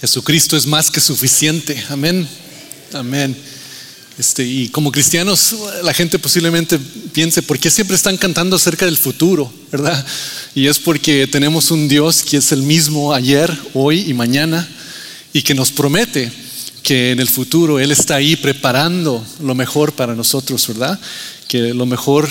[0.00, 1.82] Jesucristo es más que suficiente.
[1.88, 2.28] Amén.
[2.92, 3.36] Amén.
[4.18, 6.78] Este, y como cristianos, la gente posiblemente
[7.12, 9.52] piense, ¿por qué siempre están cantando acerca del futuro?
[9.70, 10.04] ¿Verdad?
[10.54, 14.68] Y es porque tenemos un Dios que es el mismo ayer, hoy y mañana,
[15.32, 16.30] y que nos promete
[16.82, 20.98] que en el futuro Él está ahí preparando lo mejor para nosotros, ¿verdad?
[21.48, 22.28] Que lo mejor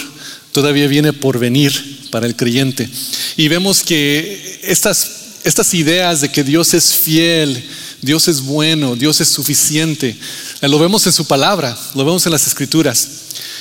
[0.51, 2.89] todavía viene por venir para el creyente.
[3.37, 7.63] Y vemos que estas, estas ideas de que Dios es fiel,
[8.01, 10.17] Dios es bueno, Dios es suficiente,
[10.61, 13.07] eh, lo vemos en su palabra, lo vemos en las escrituras.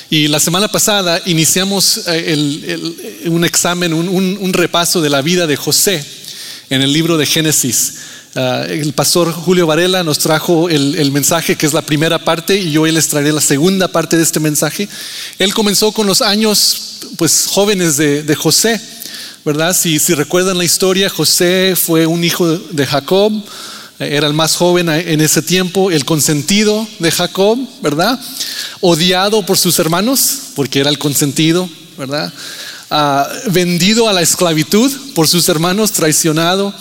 [0.09, 2.77] Y la semana pasada iniciamos eh,
[3.25, 6.03] un examen, un, repaso de la vida de José
[6.69, 7.93] en el libro de Génesis.
[8.35, 12.81] El pastor Julio Varela nos trajo el, mensaje que es la primera parte y yo
[12.81, 14.89] hoy les traeré la segunda parte de este mensaje.
[15.39, 18.79] Él comenzó con los años pues jóvenes de, José,
[19.45, 19.75] ¿verdad?
[19.75, 23.31] Si, si recuerdan la historia, José fue un hijo de Jacob,
[23.99, 28.19] era el más joven en ese tiempo, el consentido de Jacob, ¿verdad?
[28.81, 32.33] Odiado por sus hermanos, porque era el consentido, ¿verdad?
[32.89, 36.73] Ah, vendido a la esclavitud por sus hermanos, traicionado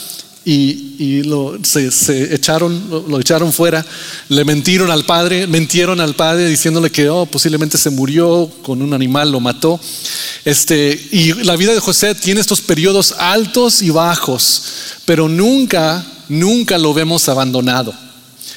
[0.45, 3.85] y, lo, se, echaron, lo, echaron fuera,
[4.29, 8.93] le mentieron al padre, mentieron al padre diciéndole que oh, posiblemente se murió con un
[8.93, 9.81] animal, lo mató.
[10.45, 14.63] Este, y la vida de José tiene estos periodos altos y bajos,
[15.07, 17.95] pero nunca nunca lo vemos abandonado.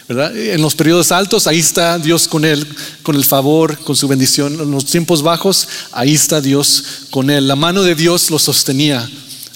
[0.10, 2.66] En los periodos altos, ahí está Dios con él,
[3.04, 4.54] con el favor, con su bendición.
[4.54, 7.48] En los tiempos bajos, ahí está Dios con él.
[7.48, 9.10] La mano de Dios lo sostenía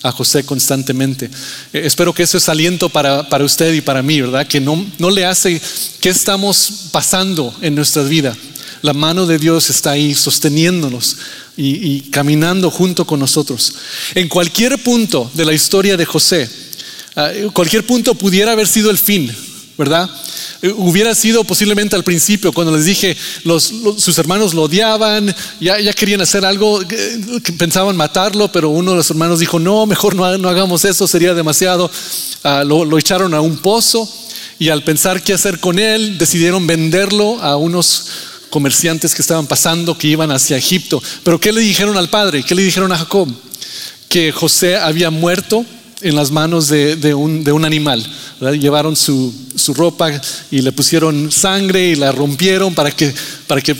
[0.03, 1.27] a José constantemente.
[1.71, 4.45] Eh, espero que eso es aliento para, usted y para mí, ¿verdad?
[4.45, 5.61] Que no, no le hace,
[6.01, 8.35] ¿qué estamos pasando en nuestra vida?
[8.81, 11.17] La mano de Dios está ahí sosteniéndonos
[11.57, 13.73] y, caminando junto con nosotros.
[14.15, 16.49] En cualquier punto de la historia de José,
[17.15, 19.29] Ah, cualquier punto pudiera haber sido el fin,
[19.77, 20.09] ¿verdad?
[20.61, 23.17] Eh, hubiera sido posiblemente al principio, cuando les dije,
[23.97, 29.09] sus hermanos lo odiaban, ya, querían hacer algo, que pensaban matarlo, pero uno de los
[29.09, 31.91] hermanos dijo, no, mejor no, hagamos eso, sería demasiado.
[32.43, 34.09] Ah, lo echaron a un pozo
[34.57, 38.05] y al pensar qué hacer con él, decidieron venderlo a unos
[38.51, 41.01] comerciantes que estaban pasando, que iban hacia Egipto.
[41.23, 42.43] Pero ¿qué le dijeron al padre?
[42.43, 43.27] ¿Qué le dijeron a Jacob?
[44.07, 45.65] Que José había muerto
[46.01, 48.05] en las manos de, un, animal.
[48.59, 49.33] Llevaron su,
[49.75, 53.13] ropa y le pusieron sangre y la rompieron para, que,
[53.47, 53.75] para que,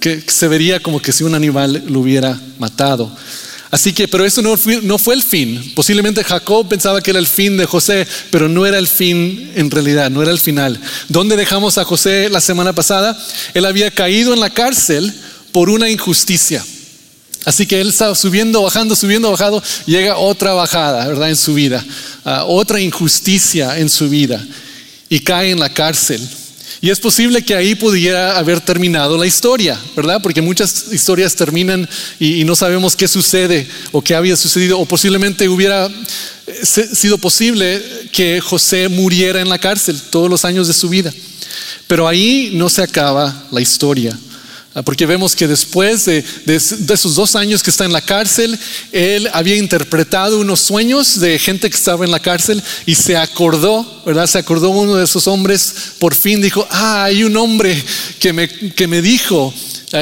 [0.00, 3.10] que, se vería como que si un animal lo hubiera matado.
[3.70, 5.72] Así que, pero eso no fue, no fue el fin.
[5.74, 9.70] Posiblemente Jacob pensaba que era el fin de José, pero no era el fin en
[9.70, 10.80] realidad, no era el final.
[11.08, 13.18] ¿Dónde dejamos a José la semana pasada?
[13.52, 15.12] Él había caído en la cárcel
[15.52, 16.64] por una injusticia.
[17.44, 21.30] Así que él estaba subiendo, bajando, subiendo, bajando, llega otra bajada, ¿verdad?
[21.30, 21.84] En su vida,
[22.24, 24.44] ah, otra injusticia en su vida
[25.08, 26.26] y cae en la cárcel.
[26.80, 30.20] Y es posible que ahí pudiera haber terminado la historia, ¿verdad?
[30.22, 31.88] Porque muchas historias terminan
[32.20, 35.86] y, no sabemos qué sucede o qué había sucedido, o posiblemente hubiera
[36.46, 41.12] eh, sido posible que José muriera en la cárcel todos los años de su vida.
[41.88, 44.16] Pero ahí no se acaba la historia.
[44.78, 48.56] Ah, porque vemos que después de, esos dos años que está en la cárcel,
[48.92, 54.02] él había interpretado unos sueños de gente que estaba en la cárcel y se acordó,
[54.06, 54.28] ¿verdad?
[54.28, 57.82] Se acordó uno de esos hombres, por fin dijo, ah, hay un hombre
[58.20, 59.52] que me, que me dijo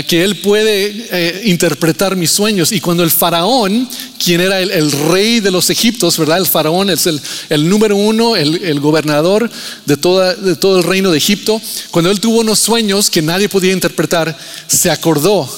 [0.07, 2.73] que él puede eh, interpretar mis sueños.
[2.73, 3.89] Y cuando el faraón,
[4.23, 6.39] quien era el, rey de los egiptos, ¿verdad?
[6.39, 9.49] El faraón es el, número uno, el, gobernador
[9.85, 11.61] de, de todo el reino de Egipto.
[11.91, 14.37] Cuando él tuvo unos sueños que nadie podía interpretar,
[14.67, 15.49] se acordó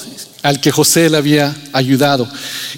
[0.42, 2.28] al que José le había ayudado.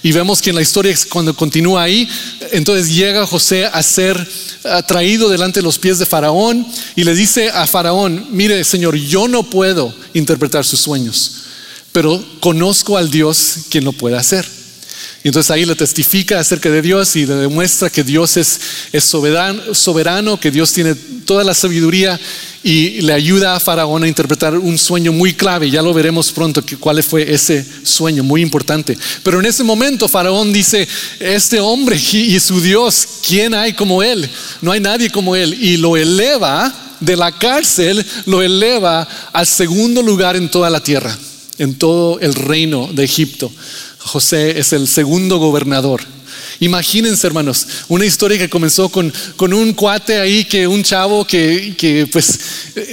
[0.02, 2.08] Y vemos que en la historia, cuando continúa ahí,
[2.52, 4.16] entonces llega José a ser
[4.86, 9.28] traído delante de los pies de Faraón y le dice a Faraón, mire Señor, yo
[9.28, 11.39] no puedo interpretar sus sueños,
[11.92, 14.46] pero conozco al Dios quien lo puede hacer.
[15.22, 18.58] Y entonces ahí le testifica acerca de Dios y le demuestra que Dios es,
[19.02, 22.18] soberano, que Dios tiene toda la sabiduría
[22.62, 25.70] y le ayuda a Faraón a interpretar un sueño muy clave.
[25.70, 28.97] Ya lo veremos pronto cuál fue ese sueño muy importante.
[29.22, 30.88] Pero en ese momento Faraón dice,
[31.18, 34.28] este hombre y su Dios, ¿quién hay como él?
[34.62, 35.53] No hay nadie como él.
[35.53, 41.16] Y lo eleva de la cárcel, lo eleva al segundo lugar en toda la tierra,
[41.60, 43.53] en todo el reino de Egipto.
[43.98, 46.01] José es el segundo gobernador.
[46.59, 51.74] Imagínense, hermanos, una historia que comenzó con, con un cuate ahí, que un chavo que,
[51.77, 52.39] que, pues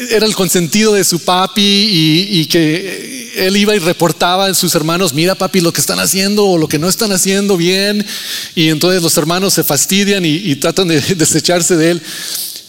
[0.10, 5.14] era el consentido de su papi y, que él iba y reportaba a sus hermanos,
[5.14, 8.06] mira papi lo que están haciendo o lo que no están haciendo bien.
[8.54, 12.02] Y entonces los hermanos se fastidian y, y tratan de desecharse de él.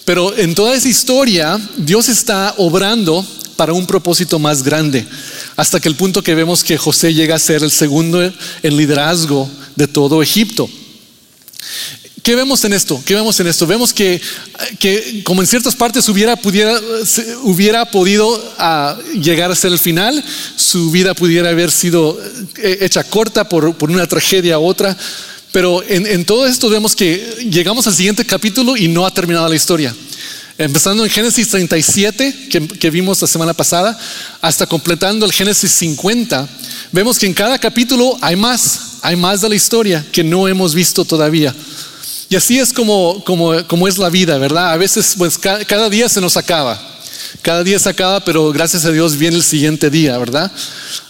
[0.09, 3.23] Pero en toda esa historia, Dios está obrando
[3.57, 5.07] para un propósito más grande,
[5.55, 9.51] hasta que el punto que vemos que José llega a ser el segundo en liderazgo
[9.77, 10.67] de todo Egipto.
[12.23, 12.99] ¿Qué vemos en esto?
[13.05, 13.67] ¿Qué vemos en esto?
[13.67, 14.19] Vemos que,
[14.79, 16.81] que como en ciertas partes hubiera, pudiera,
[17.43, 20.25] hubiera podido uh, llegar a ser el final,
[20.57, 22.19] su vida pudiera haber sido
[22.57, 24.97] eh, hecha corta por, por una tragedia a otra,
[25.53, 29.49] pero en, en, todo esto vemos que llegamos al siguiente capítulo y no ha terminado
[29.49, 29.95] la historia.
[30.59, 33.97] Empezando en Génesis 37, que, que vimos la semana pasada,
[34.41, 36.49] hasta completando el Génesis 50,
[36.91, 40.75] vemos que en cada capítulo hay más, hay más de la historia que no hemos
[40.75, 41.55] visto todavía.
[42.31, 44.73] Y así es como, como, como es la vida, ¿verdad?
[44.73, 46.79] A veces, pues cada, día se nos acaba.
[47.41, 50.53] Cada día se acaba, pero gracias a Dios viene el siguiente día, ¿verdad?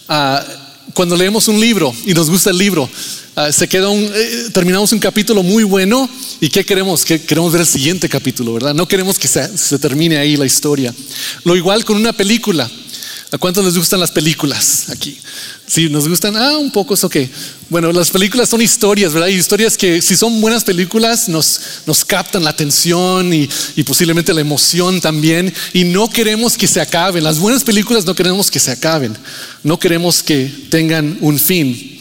[0.07, 0.45] Ah,
[0.93, 2.89] cuando leemos un libro y nos gusta el libro,
[3.35, 6.09] ah, se queda un, eh, terminamos un capítulo muy bueno
[6.41, 7.05] y ¿qué queremos?
[7.05, 8.73] Que queremos ver el siguiente capítulo, ¿verdad?
[8.73, 10.93] No queremos que se, se termine ahí la historia.
[11.43, 12.69] Lo igual con una película.
[13.31, 15.15] ¿A cuántos les gustan las películas aquí?
[15.67, 17.15] Si nos gustan, ah, un poco es ok.
[17.69, 19.27] Bueno, las películas son historias, ¿verdad?
[19.27, 24.33] Y historias que si son buenas películas nos, nos captan la atención y, y, posiblemente
[24.33, 25.53] la emoción también.
[25.73, 27.23] Y no queremos que se acaben.
[27.23, 29.15] Las buenas películas no queremos que se acaben.
[29.63, 31.99] No queremos que tengan un fin.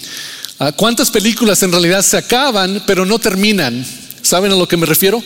[0.58, 3.84] Ah, ¿Cuántas películas en realidad se acaban pero no terminan?
[4.22, 5.22] ¿Saben a lo que me refiero?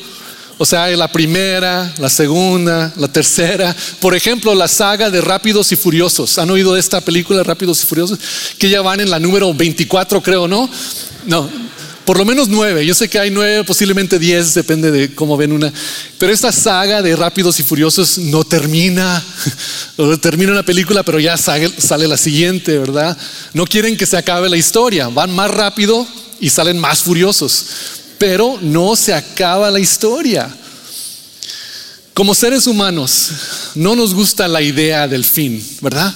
[0.58, 3.75] O sea, la primera, la segunda, la tercera.
[4.00, 6.38] Por ejemplo, la saga de Rápidos y Furiosos.
[6.38, 8.19] ¿Han oído de esta película, Rápidos y Furiosos?
[8.58, 10.69] Que ya van en la número 24, creo, ¿no?
[11.26, 11.49] No,
[12.04, 12.84] por lo menos nueve.
[12.84, 15.72] Yo sé que hay nueve, posiblemente diez, depende de cómo ven una.
[16.19, 19.25] Pero esta saga de Rápidos y Furiosos no termina.
[20.20, 23.16] termina una película, pero ya sale, sale la siguiente, ¿verdad?
[23.55, 25.08] No quieren que se acabe la historia.
[25.08, 26.06] Van más rápido
[26.40, 30.48] y salen más furiosos pero no se acaba la historia.
[32.14, 33.30] Como seres humanos,
[33.74, 36.14] no nos gusta la idea del fin, ¿verdad?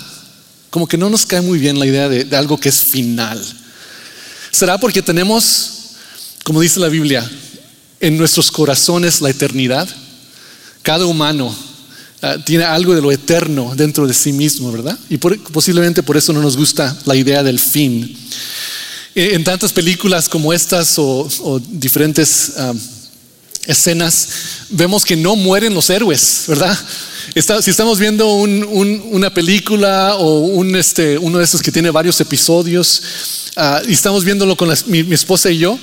[0.70, 3.44] Como que no nos cae muy bien la idea de, algo que es final.
[4.52, 5.70] ¿Será porque tenemos,
[6.44, 7.28] como dice la Biblia,
[7.98, 9.88] en nuestros corazones la eternidad?
[10.82, 11.52] Cada humano
[12.22, 14.96] ah, tiene algo de lo eterno dentro de sí mismo, ¿verdad?
[15.10, 18.16] Y posiblemente por eso no nos gusta la idea del fin.
[19.16, 21.26] Eh, en tantas películas como estas o,
[21.70, 22.52] diferentes
[23.66, 24.28] escenas,
[24.68, 26.78] vemos que no mueren los héroes, ¿verdad?
[27.62, 33.02] si estamos viendo una película o un, este, uno de esos que tiene varios episodios
[33.56, 35.78] ah, y estamos viéndolo con mi, esposa y yo,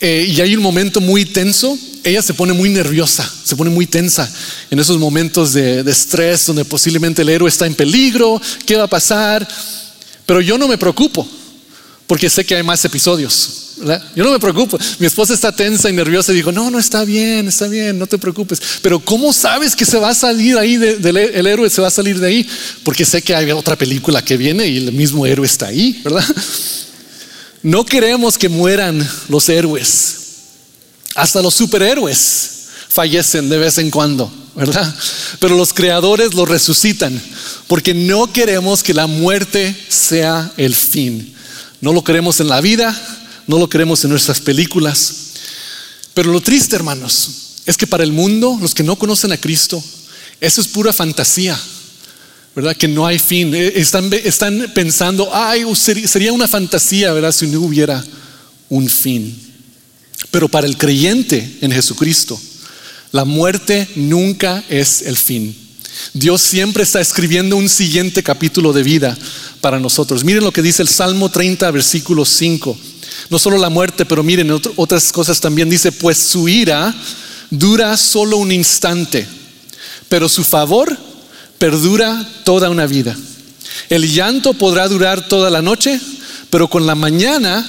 [0.00, 3.86] eh, y hay un momento muy tenso, ella se pone muy nerviosa, se pone muy
[3.86, 4.32] tensa
[4.70, 8.84] en esos momentos de, de estrés donde posiblemente el héroe está en peligro, ¿qué va
[8.84, 9.46] a pasar?
[10.26, 11.28] Pero yo no me preocupo
[12.12, 13.76] porque sé que hay más episodios.
[14.14, 14.78] Yo no me preocupo.
[14.98, 18.06] Mi esposa está tensa y nerviosa y dijo, no, no está bien, está bien, no
[18.06, 18.60] te preocupes.
[18.82, 22.20] Pero ¿cómo sabes que se va a salir ahí, el héroe se va a salir
[22.20, 22.46] de ahí?
[22.84, 26.22] Porque sé que hay otra película que viene y el mismo héroe está ahí, ¿verdad?
[27.62, 30.16] No queremos que mueran los héroes.
[31.14, 32.50] Hasta los superhéroes
[32.90, 34.94] fallecen de vez en cuando, ¿verdad?
[35.38, 37.18] Pero los creadores los resucitan
[37.68, 41.36] porque no queremos que la muerte sea el fin.
[41.82, 42.96] No lo queremos en la vida,
[43.48, 45.14] no lo queremos en nuestras películas.
[46.14, 49.82] Pero lo triste, hermanos, es que para el mundo, los que no conocen a Cristo,
[50.40, 51.58] eso es pura fantasía,
[52.54, 52.76] ¿verdad?
[52.76, 53.52] Que no hay fin.
[53.52, 57.32] Eh, están, están pensando, ay, sería una fantasía, ¿verdad?
[57.32, 58.02] Si no hubiera
[58.68, 59.36] un fin.
[60.30, 62.40] Pero para el creyente en Jesucristo,
[63.10, 65.56] la muerte nunca es el fin.
[66.14, 69.18] Dios siempre está escribiendo un siguiente capítulo de vida
[69.62, 70.24] para nosotros.
[70.24, 72.76] Miren lo que dice el Salmo 30, versículo 5.
[73.30, 75.70] No solo la muerte, pero miren otras cosas también.
[75.70, 76.94] Dice, pues su ira
[77.48, 79.26] dura solo un instante,
[80.08, 80.94] pero su favor
[81.58, 83.16] perdura toda una vida.
[83.88, 86.00] El llanto podrá durar toda la noche,
[86.50, 87.64] pero con la mañana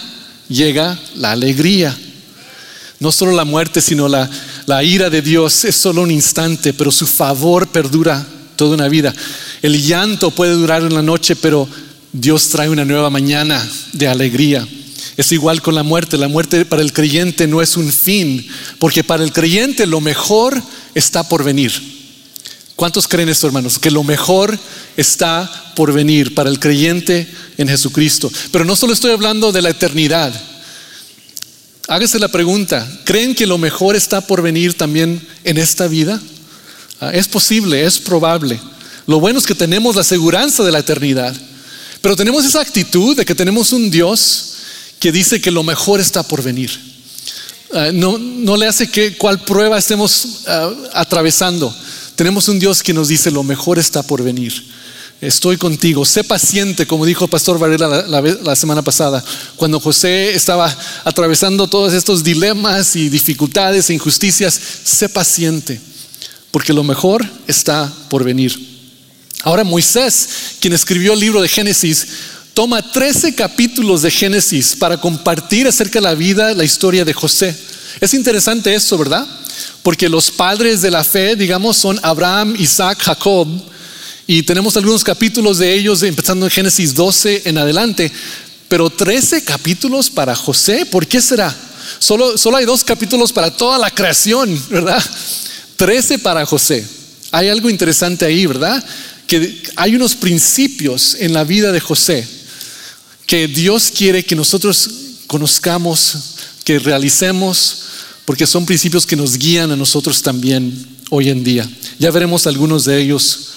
[0.49, 1.95] llega la alegría.
[2.99, 4.29] No solo la muerte, sino la,
[4.65, 9.13] la ira de Dios es solo un instante, pero su favor perdura toda una vida.
[9.61, 11.67] El llanto puede durar una noche, pero
[12.11, 14.67] Dios trae una nueva mañana de alegría.
[15.17, 16.17] Es igual con la muerte.
[16.17, 18.47] La muerte para el creyente no es un fin,
[18.79, 20.61] porque para el creyente lo mejor
[20.95, 21.71] está por venir.
[22.75, 23.77] ¿Cuántos creen esto, hermanos?
[23.77, 24.57] Que lo mejor
[24.97, 28.31] está por venir para el creyente en Jesucristo.
[28.51, 30.33] Pero no solo estoy hablando de la eternidad.
[31.87, 36.21] Hágase la pregunta, ¿creen que lo mejor está por venir también en esta vida?
[36.99, 38.59] Ah, es posible, es probable.
[39.07, 41.35] Lo bueno es que tenemos la seguridad de la eternidad,
[42.01, 44.53] pero tenemos esa actitud de que tenemos un Dios
[44.99, 46.71] que dice que lo mejor está por venir.
[47.73, 51.75] ah, no, no, le hace que cuál prueba estemos ah, atravesando.
[52.15, 54.53] Tenemos un Dios que nos dice lo mejor está por venir.
[55.19, 56.05] Estoy contigo.
[56.05, 59.23] Sé paciente, como dijo Pastor Varela la, la, semana pasada,
[59.55, 64.59] cuando José estaba atravesando todos estos dilemas y dificultades e injusticias.
[64.83, 65.79] Sé paciente,
[66.53, 68.55] porque lo mejor está por venir.
[69.41, 70.29] Ahora Moisés,
[70.59, 72.07] quien escribió el libro de Génesis,
[72.53, 77.57] toma 13 capítulos de Génesis para compartir acerca de la vida, la historia de José.
[77.99, 79.25] Es interesante esto, ¿verdad?
[79.81, 83.47] Porque los padres de la fe, digamos, son Abraham, Isaac, Jacob,
[84.27, 88.11] y tenemos algunos capítulos de ellos empezando en Génesis 12 en adelante,
[88.67, 91.51] pero 13 capítulos para José, ¿por qué será?
[91.97, 95.03] Solo, solo hay dos capítulos para toda la creación, ¿verdad?
[95.75, 96.85] 13 para José.
[97.31, 98.83] Hay algo interesante ahí, ¿verdad?
[99.27, 102.27] Que hay unos principios en la vida de José
[103.25, 104.89] que Dios quiere que nosotros
[105.27, 106.17] conozcamos,
[106.63, 107.79] que realicemos,
[108.25, 111.67] porque son principios que nos guían a nosotros también hoy en día.
[111.99, 113.49] Ya veremos algunos de ellos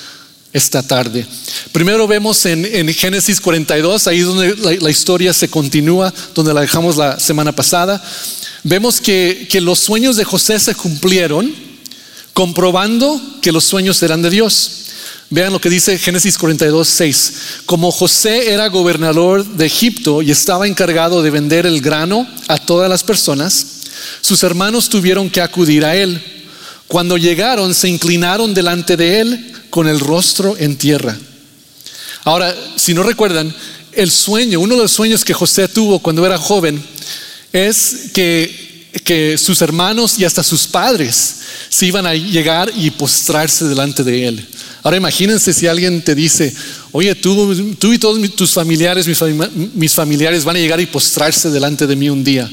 [0.53, 1.27] esta tarde.
[1.73, 7.21] Primero vemos en, Génesis 42, ahí donde la, historia se continúa, donde la dejamos la
[7.21, 8.03] semana pasada.
[8.65, 11.66] Vemos que los sueños de José se cumplieron,
[12.37, 14.71] comprobando que los sueños eran de Dios.
[15.31, 17.33] Vean lo que dice Génesis 42, 6.
[17.65, 22.91] Como José era gobernador de Egipto y estaba encargado de vender el grano a todas
[22.91, 23.67] las personas,
[24.21, 26.23] sus hermanos tuvieron que acudir a él.
[26.89, 31.17] Cuando llegaron, se inclinaron delante de él con el rostro en tierra.
[32.25, 33.51] Ahora, si no recuerdan,
[33.93, 36.85] el sueño, uno de los sueños que José tuvo cuando era joven,
[37.51, 38.66] es que,
[39.05, 41.37] que sus hermanos y hasta sus padres
[41.69, 44.49] se iban a llegar y postrarse delante de él.
[44.83, 46.55] Ahora imagínense si alguien te dice,
[46.93, 49.07] oye, tú, tú y todos tus familiares,
[49.75, 52.49] mis familiares van a llegar y postrarse delante de mí un día.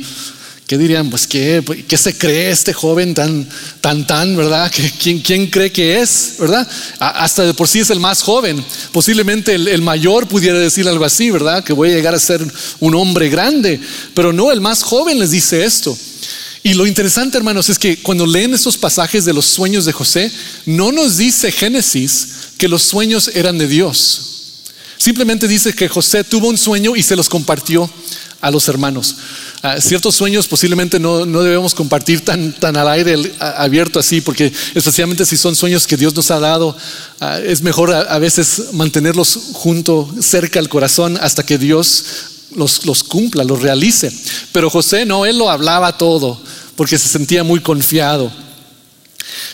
[0.67, 1.09] ¿Qué dirían?
[1.09, 3.47] Pues ¿qué, qué se cree este joven tan,
[3.81, 4.71] tan, tan, verdad?
[4.99, 6.67] ¿Quién, quién cree que es, verdad?
[6.99, 8.63] Hasta de por sí es el más joven.
[8.91, 11.63] Posiblemente el, el, mayor pudiera decir algo así, verdad?
[11.63, 12.41] Que voy a llegar a ser
[12.79, 13.79] un hombre grande.
[14.15, 15.97] Pero no, el más joven les dice esto.
[16.63, 20.31] Y lo interesante, hermanos, es que cuando leen esos pasajes de los sueños de José,
[20.65, 22.27] no nos dice Génesis
[22.57, 24.21] que los sueños eran de Dios.
[24.97, 27.91] Simplemente dice que José tuvo un sueño y se los compartió
[28.39, 29.15] a los hermanos.
[29.61, 35.25] Ah, ciertos sueños posiblemente no, debemos compartir tan, tan al aire abierto así, porque especialmente
[35.25, 36.77] si son sueños que Dios nos ha dado,
[37.19, 42.05] ah, es mejor a, veces mantenerlos junto, cerca al corazón, hasta que Dios
[42.55, 44.11] los, los cumpla, los realice.
[44.51, 46.39] Pero José no, él lo hablaba todo
[46.75, 48.31] porque se sentía muy confiado.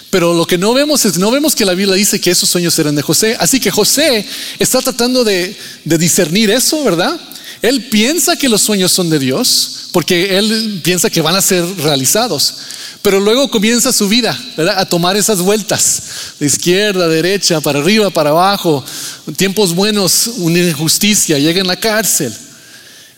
[0.10, 2.77] Pero lo que no vemos es, no vemos que la Biblia dice que esos sueños
[2.79, 3.38] eran de José.
[3.39, 4.25] Así que José
[4.58, 7.20] está tratando de, discernir eso, ¿verdad?
[7.62, 11.63] Él piensa que los sueños son de Dios, porque él piensa que van a ser
[11.77, 12.56] realizados.
[13.01, 14.38] Pero luego comienza su vida
[14.75, 16.01] a tomar esas vueltas,
[16.39, 18.84] de izquierda, derecha, para arriba, para abajo,
[19.38, 22.34] tiempos buenos, una injusticia, llega en la cárcel.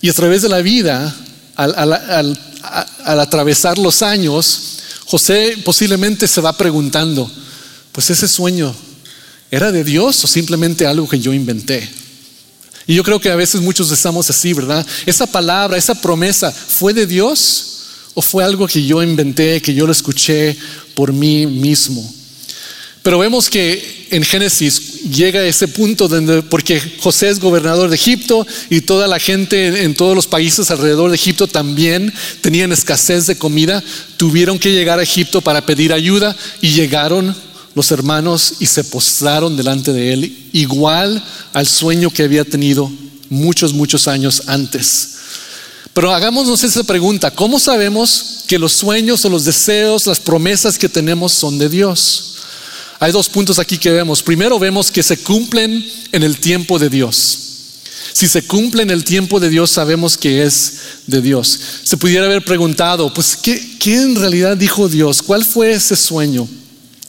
[0.02, 1.16] Y a través de la vida,
[1.56, 2.38] al,
[3.20, 7.32] atravesar los años, José posiblemente se va preguntando,
[7.92, 8.74] pues ese sueño,
[9.52, 11.88] ¿era de Dios o simplemente algo que yo inventé?
[12.88, 14.86] Y yo creo que a veces muchos estamos así, ¿verdad?
[15.06, 17.66] Esa palabra, esa promesa, ¿fue de Dios
[18.16, 20.58] o fue algo que yo inventé, que yo lo escuché
[20.96, 22.21] por mí mismo?
[23.04, 27.96] Pero vemos que en Génesis llega a ese punto donde, porque José es gobernador de
[27.96, 33.26] Egipto y toda la gente en todos los países alrededor de Egipto también tenían escasez
[33.26, 33.84] de comida,
[34.18, 37.36] tuvieron que llegar a Egipto para pedir ayuda y llegaron
[37.74, 42.92] los hermanos y se postraron delante de él, igual al sueño que había tenido
[43.30, 45.16] muchos, muchos años antes.
[45.94, 50.88] Pero hagámonos esa pregunta, ¿cómo sabemos que los sueños o los deseos, las promesas que
[50.88, 52.32] tenemos son de Dios?
[53.02, 54.22] Hay dos puntos aquí que vemos.
[54.22, 57.40] Primero vemos que se cumplen en el tiempo de Dios.
[58.14, 60.74] Si se cumple en el tiempo de Dios, sabemos que es
[61.08, 61.60] de Dios.
[61.84, 65.24] Se pudiera haber preguntado, pues, ¿qué, ¿qué, en realidad dijo Dios?
[65.24, 66.48] ¿Cuál fue ese sueño?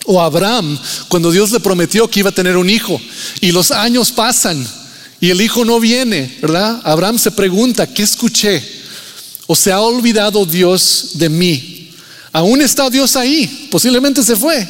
[0.07, 2.99] O Abraham, cuando Dios le prometió que iba a tener un hijo
[3.43, 4.67] y los años pasan
[5.21, 6.81] y el hijo no viene, ¿verdad?
[6.85, 8.63] Abraham se pregunta, ¿qué escuché?
[9.47, 11.91] ¿O se ha olvidado Dios de mí?
[12.33, 14.67] Aún está Dios ahí, posiblemente se fue,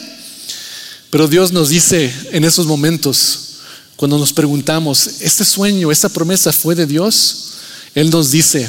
[1.12, 3.38] pero Dios nos dice en esos momentos,
[3.96, 7.50] cuando nos preguntamos, ¿este sueño, esta promesa fue de Dios?
[7.94, 8.66] Él nos dice,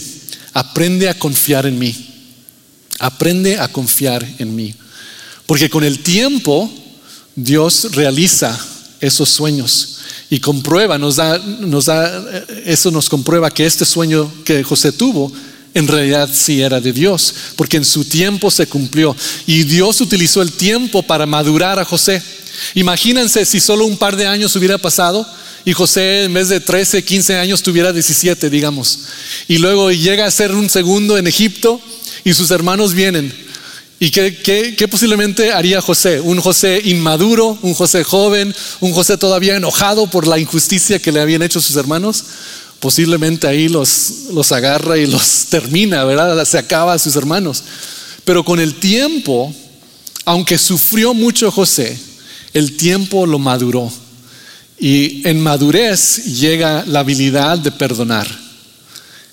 [0.52, 1.96] aprende a confiar en mí.
[3.00, 4.76] Aprende a confiar en mí.
[5.46, 6.70] Porque con el tiempo
[7.34, 8.60] Dios realiza
[9.00, 12.26] esos sueños y comprueba, nos da, nos da,
[12.66, 15.32] eso nos comprueba que este sueño que José tuvo
[15.74, 19.16] en realidad sí era de Dios, porque en su tiempo se cumplió
[19.48, 22.22] y Dios utilizó el tiempo para madurar a José.
[22.76, 25.26] Imagínense si solo un par de años hubiera pasado
[25.66, 29.00] y José en vez de 13, 15 años tuviera 17, digamos,
[29.48, 31.82] y luego llega a ser un segundo en Egipto
[32.24, 33.34] y sus hermanos vienen.
[34.00, 36.20] ¿Y qué, qué, posiblemente haría José?
[36.20, 41.22] Un José inmaduro, un José joven, un José todavía enojado por la injusticia que le
[41.22, 42.26] habían hecho sus hermanos
[42.84, 46.44] posiblemente ahí los, los agarra y los termina, ¿verdad?
[46.44, 47.64] Se acaba a sus hermanos.
[48.26, 49.56] Pero con el tiempo,
[50.26, 51.98] aunque sufrió mucho José,
[52.54, 53.90] el tiempo lo maduró.
[54.78, 58.28] Y en madurez llega la habilidad de perdonar.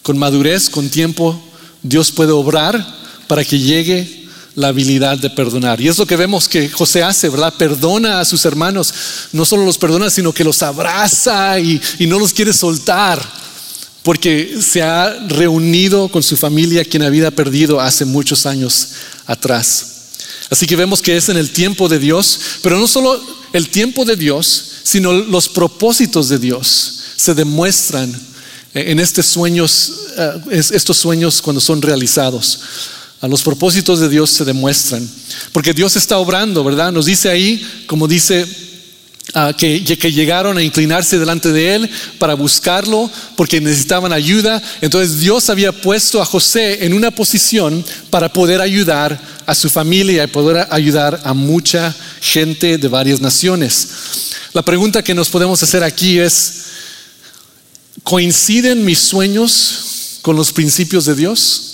[0.04, 1.42] Con madurez, con tiempo,
[1.82, 2.86] Dios puede obrar
[3.26, 4.19] para que llegue
[4.54, 5.80] la habilidad de perdonar.
[5.80, 7.54] Y es lo que vemos que José hace, ¿verdad?
[7.56, 8.92] Perdona a sus hermanos.
[9.32, 13.20] No solo los perdona, sino que los abraza y, y no los quiere soltar
[14.02, 18.88] porque se ha reunido con su familia quien había perdido hace muchos años
[19.26, 19.86] atrás.
[20.48, 23.20] Así que vemos que es en el tiempo de Dios, pero no solo
[23.52, 28.12] el tiempo de Dios, sino los propósitos de Dios se demuestran
[28.72, 32.60] en estos sueños, eh, estos sueños cuando son realizados.
[33.20, 35.08] A los propósitos de Dios se demuestran,
[35.52, 36.90] porque Dios está obrando, ¿verdad?
[36.90, 38.46] Nos dice ahí, como dice
[39.32, 44.60] Ah, que, que, llegaron a inclinarse delante de él para buscarlo porque necesitaban ayuda.
[44.80, 50.24] Entonces Dios había puesto a José en una posición para poder ayudar a su familia
[50.24, 53.88] y poder ayudar a mucha gente de varias naciones.
[54.52, 56.62] La pregunta que nos podemos hacer aquí es,
[58.02, 61.69] ¿coinciden mis sueños con los principios de Dios?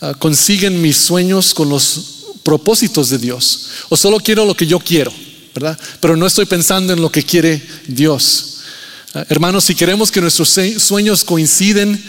[0.00, 3.68] Ah, ¿Consiguen mis sueños con los propósitos de Dios?
[3.88, 5.12] ¿O solo quiero lo que yo quiero?
[6.00, 8.58] Pero no estoy pensando en lo que quiere Dios.
[9.14, 12.02] Ah, hermanos, si queremos que nuestros sueños coinciden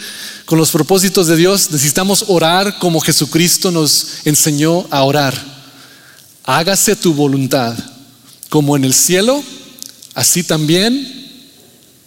[0.44, 5.34] con los propósitos de Dios, necesitamos orar como Jesucristo nos enseñó a orar.
[6.44, 7.76] Hágase tu voluntad,
[8.48, 9.42] como en el cielo,
[10.14, 11.20] así también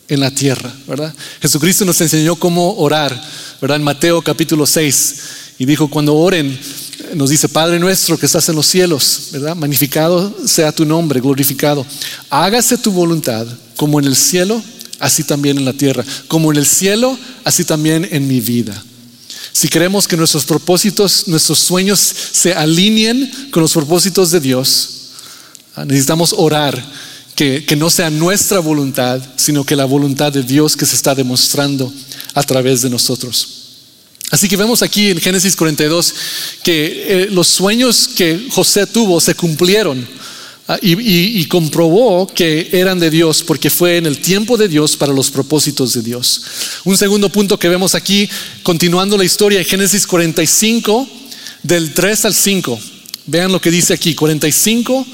[0.07, 1.13] en la tierra, ¿verdad?
[1.41, 3.19] Jesucristo nos enseñó cómo orar,
[3.61, 3.77] ¿verdad?
[3.77, 5.15] En Mateo capítulo 6,
[5.63, 6.59] y dijo, cuando oren,
[7.15, 9.55] nos dice, Padre nuestro que estás en los cielos, ¿verdad?
[9.55, 11.85] Magnificado sea tu nombre, glorificado.
[12.29, 13.47] Hágase tu voluntad
[13.77, 14.61] como en el cielo,
[14.99, 16.03] así también en la tierra.
[16.27, 18.83] Como en el cielo, así también en mi vida.
[19.53, 21.97] Si queremos que nuestros propósitos, nuestros sueños
[22.33, 24.89] se alineen con los propósitos de Dios,
[25.77, 26.77] ah, necesitamos orar
[27.35, 31.15] que, que no sea nuestra voluntad, sino que la voluntad de Dios que se está
[31.15, 31.89] demostrando
[32.33, 33.62] a través de nosotros.
[34.33, 36.15] Así que vemos aquí en Génesis 42
[36.63, 40.07] que eh, los sueños que José tuvo se cumplieron
[40.67, 45.13] ah, y, comprobó que eran de Dios porque fue en el tiempo de Dios para
[45.13, 46.41] los propósitos de Dios.
[46.83, 48.27] Un segundo punto que vemos aquí,
[48.63, 51.07] continuando la historia de Génesis 45,
[51.61, 52.79] del 3 al 5.
[53.27, 55.05] Vean lo que dice aquí, 45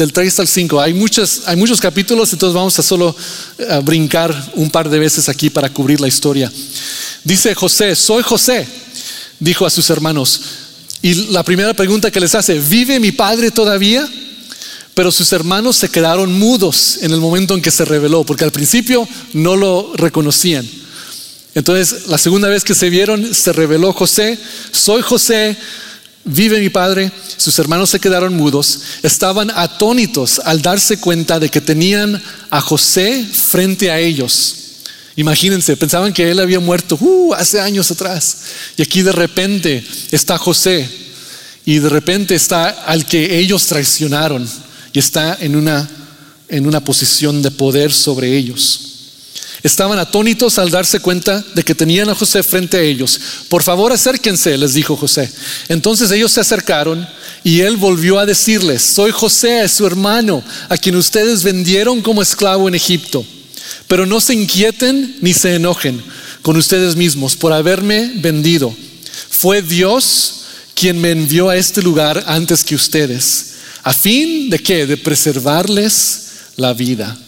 [0.00, 0.80] del 3 al 5.
[0.80, 3.14] Hay, muchos, hay muchos capítulos, entonces vamos a solo
[3.58, 6.50] eh, brincar un par de veces aquí para cubrir la historia.
[7.22, 8.66] Dice José, soy José,
[9.38, 10.40] dijo a sus hermanos.
[11.02, 14.08] Y la primera pregunta que les hace, ¿vive mi padre todavía?
[14.94, 18.52] Pero sus hermanos se quedaron mudos en el momento en que se reveló, porque al
[18.52, 20.66] principio no lo reconocían.
[21.54, 24.38] Entonces, la segunda vez que se vieron, se reveló José,
[24.72, 25.58] soy José,
[26.24, 27.10] vive mi padre.
[27.36, 33.24] Sus hermanos se quedaron mudos, estaban atónitos al darse cuenta de que tenían a José
[33.24, 34.56] frente a ellos.
[35.16, 38.38] Imagínense, pensaban que él había muerto uh, hace años atrás.
[38.76, 40.88] Y aquí de repente está José.
[41.64, 44.48] Y de repente está al que ellos traicionaron.
[44.92, 45.88] Y está en una,
[46.48, 48.89] en una posición de poder sobre ellos.
[49.62, 53.20] Estaban atónitos al darse cuenta de que tenían a José frente a ellos.
[53.48, 55.30] Por favor, acérquense, les dijo José.
[55.68, 57.06] Entonces ellos se acercaron
[57.44, 62.68] y él volvió a decirles, soy José, su hermano, a quien ustedes vendieron como esclavo
[62.68, 63.24] en Egipto.
[63.86, 66.02] Pero no se inquieten ni se enojen
[66.42, 68.74] con ustedes mismos por haberme vendido.
[69.28, 70.36] Fue Dios
[70.74, 73.54] quien me envió a este lugar antes que ustedes.
[73.82, 74.86] ¿A fin de qué?
[74.86, 77.18] De preservarles la vida.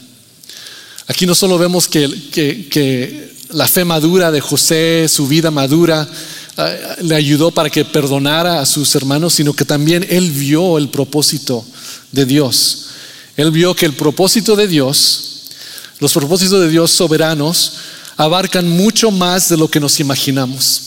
[1.06, 6.08] Aquí no solo vemos que, la fe madura de José, su vida madura,
[6.56, 10.88] eh, le ayudó para que perdonara a sus hermanos, sino que también él vio el
[10.88, 11.64] propósito
[12.12, 12.86] de Dios.
[13.36, 15.32] Él vio que el propósito de Dios
[16.02, 17.74] los propósitos de Dios soberanos
[18.16, 20.82] abarcan mucho más de lo que nos imaginamos.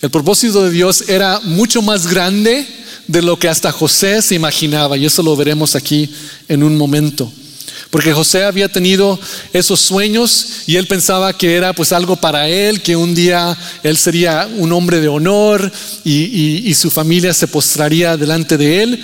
[0.00, 2.64] El propósito de Dios era mucho más grande
[3.08, 6.14] de lo que hasta José se imaginaba, y eso lo veremos aquí
[6.46, 7.28] en un momento.
[7.96, 9.18] Porque José había tenido
[9.54, 13.96] esos sueños y él pensaba que era pues algo para él, que un día él
[13.96, 15.72] sería un hombre de honor
[16.04, 19.02] y, su familia se postraría delante de él,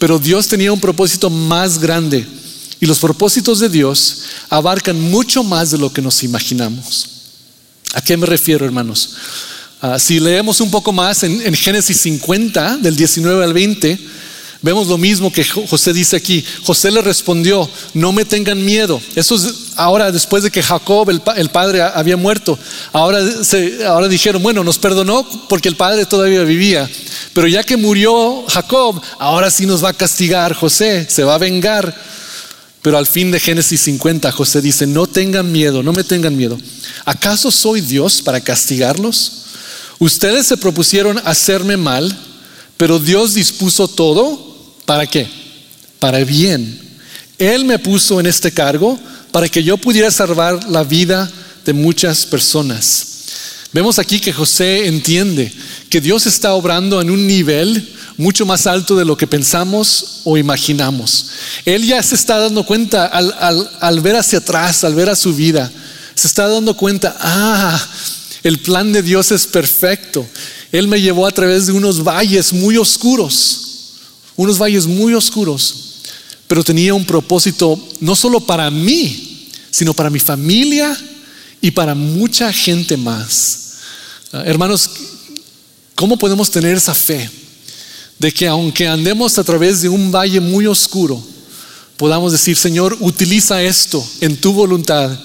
[0.00, 2.26] pero Dios tenía un propósito más grande
[2.80, 7.06] y los propósitos de Dios abarcan mucho más de lo que nos imaginamos.
[7.94, 9.10] ¿A qué me refiero, hermanos?
[9.80, 14.00] Ah, si leemos un poco más en, Génesis 50, del 19 al 20,
[14.66, 16.44] vemos lo mismo que José dice aquí.
[16.64, 19.00] José le respondió, no me tengan miedo.
[19.14, 22.58] Eso es ahora después de que Jacob, el, padre, había muerto.
[22.92, 23.20] Ahora,
[23.86, 26.90] ahora dijeron, bueno, nos perdonó porque el padre todavía vivía.
[27.32, 31.38] Pero ya que murió Jacob, ahora sí nos va a castigar José, se va a
[31.38, 31.94] vengar.
[32.82, 36.58] Pero al fin de Génesis 50, José dice, no tengan miedo, no me tengan miedo.
[37.04, 39.44] ¿Acaso soy Dios para castigarlos?
[40.00, 42.16] Ustedes se propusieron hacerme mal,
[42.76, 44.55] pero Dios dispuso todo,
[44.86, 45.28] ¿para qué?
[45.98, 46.80] Para bien.
[47.38, 48.98] Él me puso en este cargo
[49.30, 51.30] para que yo pudiera salvar la vida
[51.64, 53.06] de muchas personas.
[53.72, 55.52] Vemos aquí que José entiende
[55.90, 60.38] que Dios está obrando en un nivel mucho más alto de lo que pensamos o
[60.38, 61.26] imaginamos.
[61.64, 65.70] Él ya se está dando cuenta al, ver hacia atrás, al ver a su vida,
[66.14, 67.86] se está dando cuenta, ah,
[68.42, 70.26] el plan de Dios es perfecto.
[70.72, 73.65] Él me llevó a través de unos valles muy oscuros,
[74.36, 75.74] unos valles muy oscuros,
[76.46, 80.96] pero tenía un propósito no solo para mí, sino para mi familia
[81.60, 83.74] y para mucha gente más.
[84.32, 84.90] Ah, hermanos,
[85.94, 87.30] ¿cómo podemos tener esa fe?
[88.18, 91.22] de que aunque andemos a través de un valle muy oscuro,
[91.96, 95.18] podamos decir, Señor, utiliza esto en tu voluntad,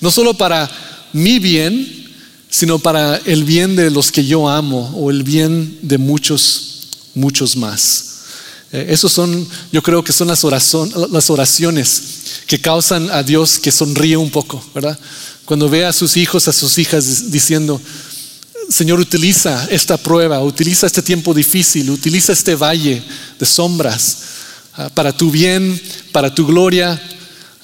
[0.00, 0.70] no solo para
[1.12, 2.06] mi bien,
[2.50, 7.56] sino para el bien de los que yo amo o el bien de muchos, muchos
[7.56, 8.07] más.
[8.70, 12.02] Eh, esos son, yo creo que son las, oraciones
[12.46, 14.98] que causan a Dios que sonríe un poco, ¿verdad?
[15.44, 17.80] Cuando ve a sus hijos, a sus hijas diciendo,
[18.68, 23.02] Señor, utiliza esta prueba, utiliza este tiempo difícil, utiliza este valle
[23.38, 24.18] de sombras
[24.74, 25.80] ah, para tu bien,
[26.12, 27.00] para tu gloria,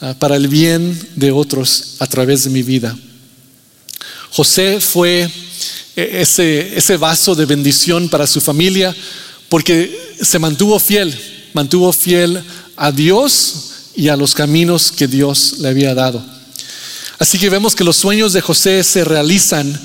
[0.01, 2.97] ah, para el bien de otros a través de mi vida.
[4.31, 5.31] José fue
[5.97, 8.97] eh, ese vaso de bendición para su familia
[9.55, 11.17] porque se mantuvo fiel,
[11.53, 12.43] mantuvo fiel
[12.75, 16.21] a Dios y a los caminos que Dios le había dado.
[17.21, 19.81] Así que vemos que los sueños de José se realizan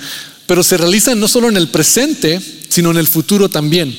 [0.47, 3.95] pero se realizan no solo en el presente, sino en el futuro también.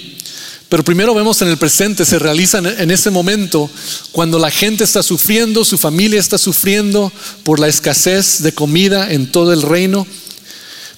[0.69, 3.71] Pero primero vemos en el presente, se realizan en ese momento
[4.11, 7.13] cuando la gente está sufriendo, su familia está sufriendo
[7.45, 10.05] por la escasez de comida en todo el reino.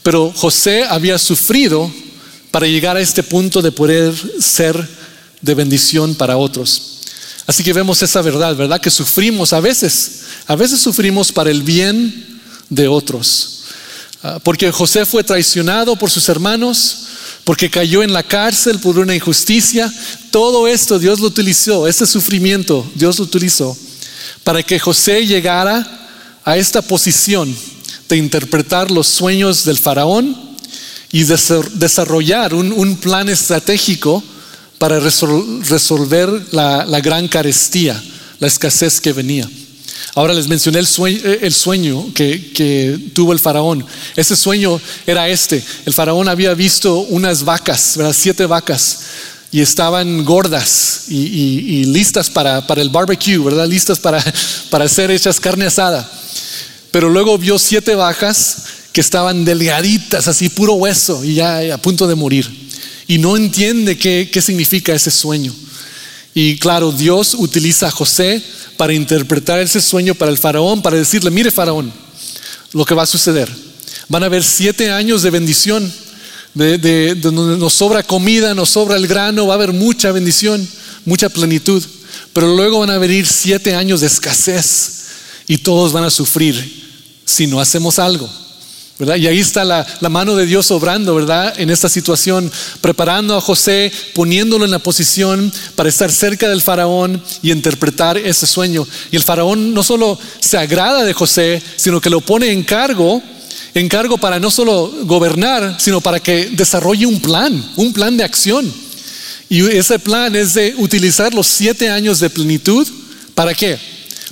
[0.03, 1.93] Pero José había sufrido
[2.53, 4.89] para llegar a este punto de poder ser
[5.41, 7.01] de bendición para otros.
[7.47, 8.81] Así que vemos esa verdad, ¿verdad?
[8.81, 13.65] Que sufrimos a veces, a veces sufrimos para el bien de otros.
[14.23, 16.99] Ah, porque José fue traicionado por sus hermanos,
[17.43, 19.93] porque cayó en la cárcel por una injusticia.
[20.31, 23.77] Todo esto Dios lo utilizó, este sufrimiento Dios lo utilizó
[24.45, 25.87] para que José llegara
[26.45, 27.55] a esta posición
[28.09, 30.52] de interpretar los sueños del faraón
[31.13, 34.23] y desarrollar un, plan estratégico
[34.79, 38.03] para resolver la gran carestía,
[38.41, 39.49] la escasez que venía.
[40.15, 43.85] Ahora les mencioné el sueño, eh, que, tuvo el faraón.
[44.15, 45.63] Ese sueño era este.
[45.87, 49.01] El faraón había visto unas vacas, siete vacas,
[49.51, 53.67] y estaban gordas y, listas para, el barbecue, ¿verdad?
[53.67, 54.23] listas para,
[54.71, 56.11] para ser hechas carne asada.
[56.91, 58.57] Pero luego vio siete vacas
[58.93, 62.49] que estaban delgaditas, así puro hueso, y ya a punto de morir.
[63.09, 65.55] Y no entiende qué, qué significa ese sueño.
[66.35, 68.43] Y claro, Dios utiliza a José
[68.77, 71.93] para interpretar ese sueño para el faraón, para decirle, mire faraón,
[72.73, 73.51] lo que va a suceder.
[74.09, 75.93] Van a haber siete años de bendición,
[76.55, 80.67] de, donde nos sobra comida, nos sobra el grano, va a haber mucha bendición,
[81.05, 81.83] mucha plenitud.
[82.33, 85.05] Pero luego van a venir siete años de escasez
[85.47, 86.83] y todos van a sufrir
[87.25, 88.29] si no hacemos algo.
[89.17, 91.59] Y ahí está la, mano de Dios obrando, ¿verdad?
[91.59, 97.21] En esta situación, preparando a José, poniéndolo en la posición para estar cerca del faraón
[97.43, 98.87] y interpretar ese sueño.
[99.11, 103.21] Y el faraón no solo se agrada de José, sino que lo pone en cargo,
[103.75, 108.25] en cargo para no solo gobernar, sino para que desarrolle un plan, un plan de
[108.25, 108.73] acción.
[109.49, 112.87] Y ese plan es de utilizar los siete años de plenitud,
[113.35, 113.79] ¿para qué?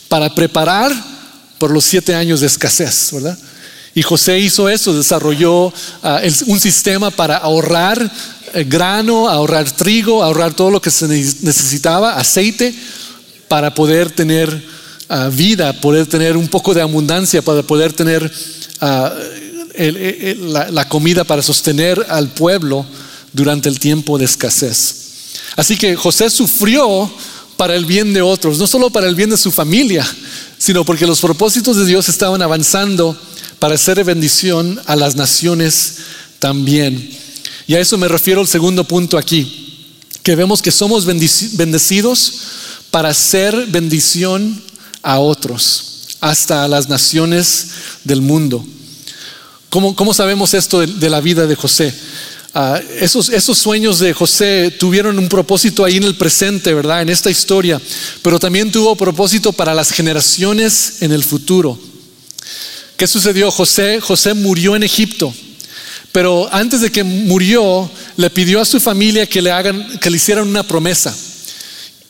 [0.09, 0.93] Para preparar
[1.59, 3.39] por los siete años de escasez, ¿verdad?
[3.95, 5.73] Y José hizo eso, desarrolló
[6.03, 8.11] ah, un sistema para ahorrar
[8.53, 12.75] eh, grano, ahorrar trigo, ahorrar todo lo que se necesitaba, aceite,
[13.49, 14.65] para poder tener
[15.09, 18.33] ah, vida, poder tener un poco de abundancia, para poder tener
[18.81, 19.13] ah,
[19.77, 22.85] la comida para sostener al pueblo
[23.33, 24.97] durante el tiempo de escasez.
[25.57, 27.11] Así que José sufrió
[27.57, 30.07] para el bien de otros, no solo para el bien de su familia,
[30.59, 33.17] sino porque los propósitos de Dios estaban avanzando
[33.61, 35.97] para hacer bendición a las naciones
[36.41, 37.11] también.
[37.69, 39.87] Y a eso me refiero el segundo punto aquí,
[40.25, 42.33] que vemos que somos bendecidos
[42.91, 44.61] para hacer bendición
[45.03, 47.69] a otros, hasta a las naciones
[48.03, 48.65] del mundo.
[49.69, 51.95] ¿Cómo, sabemos esto de la vida de José?
[52.53, 57.03] Ah, esos, esos sueños de José tuvieron un propósito ahí en el presente, ¿verdad?
[57.03, 57.81] En esta historia,
[58.23, 61.79] pero también tuvo propósito para las generaciones en el futuro.
[63.01, 63.51] ¿Qué sucedió?
[63.51, 65.33] José, José murió en Egipto,
[66.13, 70.17] pero antes de que murió, le pidió a su familia que le hagan, que le
[70.17, 71.17] hicieran una promesa.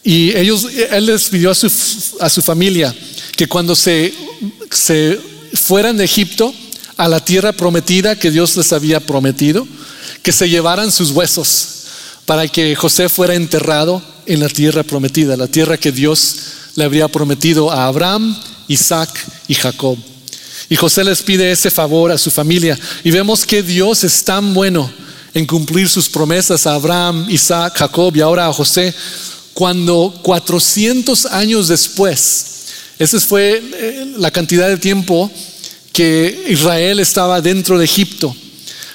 [0.02, 1.70] Y ellos, él les pidió a su,
[2.18, 2.92] a su familia
[3.36, 4.12] que cuando se,
[4.72, 5.16] se
[5.54, 6.52] fueran de Egipto
[6.96, 9.68] a la tierra prometida que Dios les había prometido,
[10.24, 11.68] que se llevaran sus huesos
[12.26, 16.34] para que José fuera enterrado en la tierra prometida, la tierra que Dios
[16.74, 19.08] le habría prometido a Abraham, Isaac
[19.46, 19.96] y Jacob.
[20.70, 22.78] Y José les pide ese favor a su familia.
[23.04, 24.90] Y vemos que Dios es tan bueno
[25.34, 28.94] en cumplir sus promesas a Abraham, Isaac, Jacob y ahora a José,
[29.52, 32.46] cuando 400 años después,
[32.98, 35.30] esa fue eh, la cantidad de tiempo
[35.92, 38.34] que Israel estaba dentro de Egipto.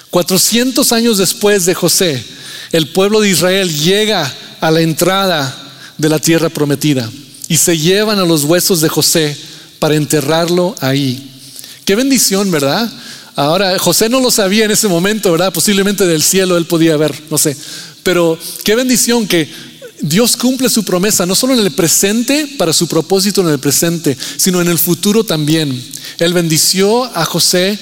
[0.10, 2.24] 400 años después de José,
[2.72, 5.54] el pueblo de Israel llega a la entrada
[5.98, 7.12] de la tierra prometida
[7.50, 9.36] y se llevan a los huesos de José
[9.80, 11.35] para enterrarlo ahí.
[11.86, 12.92] Qué bendición, ¿verdad?
[13.36, 15.54] Ahora, José no lo sabía en ese momento, ¿verdad?
[15.54, 17.56] Posiblemente del cielo él podía ver, no sé.
[18.02, 19.48] Pero qué bendición que
[20.02, 24.18] Dios cumple su promesa, no solo en el presente, para su propósito en el presente,
[24.38, 25.80] sino en el futuro también.
[26.18, 27.78] Él bendició a José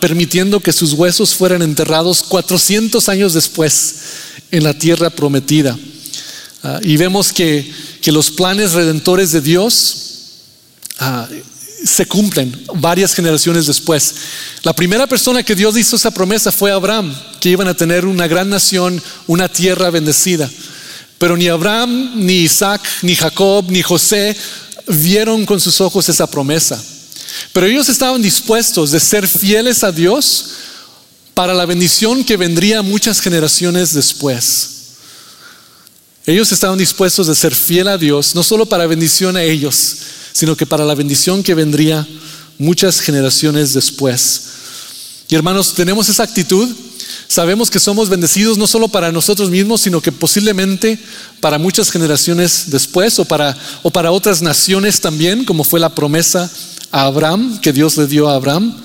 [0.00, 3.94] permitiendo que sus huesos fueran enterrados 400 años después
[4.50, 5.78] en la tierra prometida.
[6.62, 9.96] Ah, y vemos que, que, los planes redentores de Dios
[10.98, 11.28] ah,
[11.84, 14.14] se cumplen varias generaciones después.
[14.62, 18.26] La primera persona que Dios hizo esa promesa fue Abraham, que iban a tener una
[18.26, 20.50] gran nación, una tierra bendecida.
[21.18, 24.36] Pero ni Abraham, ni Isaac, ni Jacob, ni José
[24.86, 26.82] vieron con sus ojos esa promesa.
[27.52, 30.44] Pero ellos estaban dispuestos de ser fieles a Dios
[31.34, 34.70] para la bendición que vendría muchas generaciones después.
[36.26, 39.96] Ellos estaban dispuestos de ser fiel a Dios, no solo para bendición a ellos,
[40.38, 42.06] sino que para la bendición que vendría
[42.58, 44.42] muchas generaciones después.
[45.28, 46.68] Y hermanos, tenemos esa actitud.
[47.26, 50.96] Sabemos que somos bendecidos no solo para nosotros mismos, sino que posiblemente
[51.40, 56.48] para muchas generaciones después o para, o para otras naciones también, como fue la promesa
[56.92, 58.76] a Abraham, que Dios le dio a Abraham?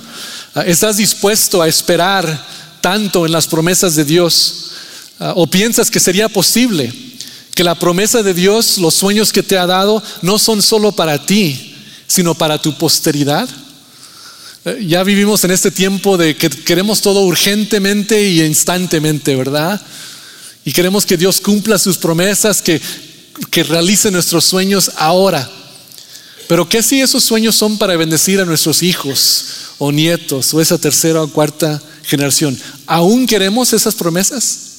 [0.55, 2.47] Ah, ¿Estás dispuesto a esperar
[2.81, 4.71] tanto en las promesas de Dios?
[5.19, 7.12] Ah, ¿O piensas que sería posible
[7.55, 11.23] que la promesa de Dios, los sueños que te ha dado, no son solo para
[11.23, 11.75] ti,
[12.07, 13.47] sino para tu posteridad?
[14.65, 19.79] Eh, ya vivimos en este tiempo de que queremos todo urgentemente y instantemente, ¿verdad?
[20.65, 22.81] Y queremos que Dios cumpla sus promesas, que,
[23.51, 25.49] que realice nuestros sueños ahora.
[26.47, 29.45] Pero ¿qué si esos sueños son para bendecir a nuestros hijos
[29.77, 32.57] o nietos o esa tercera o cuarta generación?
[32.87, 34.72] ¿Aún queremos esas promesas?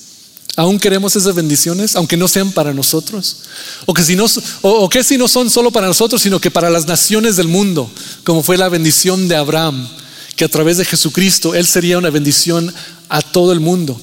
[0.57, 3.39] ¿Aún queremos esas bendiciones, aunque no sean para nosotros?
[3.87, 4.27] ¿O que si no,
[4.63, 7.91] o, que si no son solo para nosotros, sino que para las naciones del mundo,
[8.23, 9.89] como fue la bendición de Abraham,
[10.37, 12.73] que a través de Jesucristo Él sería una bendición
[13.09, 14.01] a todo el mundo?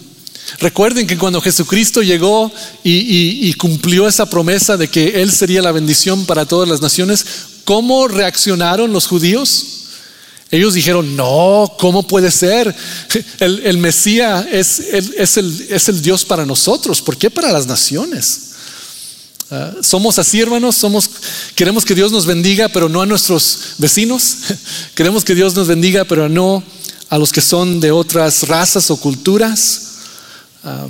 [0.60, 2.52] Recuerden que cuando Jesucristo llegó
[2.84, 7.26] y, y, cumplió esa promesa de que Él sería la bendición para todas las naciones,
[7.66, 9.81] ¿Cómo reaccionaron los judíos?
[10.52, 12.76] Ellos dijeron, no, ¿cómo puede ser?
[13.40, 18.50] El, Mesías es, el, Dios para nosotros, ¿por qué para las naciones?
[19.50, 21.10] Ah, somos así, hermanos, somos,
[21.56, 24.36] queremos que Dios nos bendiga, pero no a nuestros vecinos.
[24.96, 26.62] queremos que Dios nos bendiga, pero no
[27.10, 29.82] a los que son de otras razas o culturas.
[30.66, 30.88] Ah,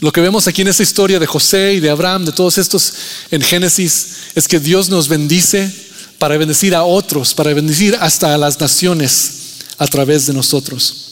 [0.00, 2.94] lo que vemos aquí en esta historia de José y de Abraham, de todos estos
[3.30, 5.87] en Génesis, es que Dios nos bendice
[6.18, 9.30] para bendecir a otros, para bendecir hasta a las naciones
[9.78, 11.04] a través de nosotros.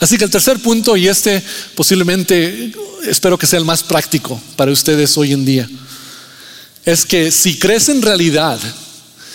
[0.00, 1.42] Así que el tercer punto, y este
[1.74, 2.72] posiblemente
[3.06, 5.68] espero que sea el más práctico para ustedes hoy en día,
[6.84, 8.58] es que si crees en realidad,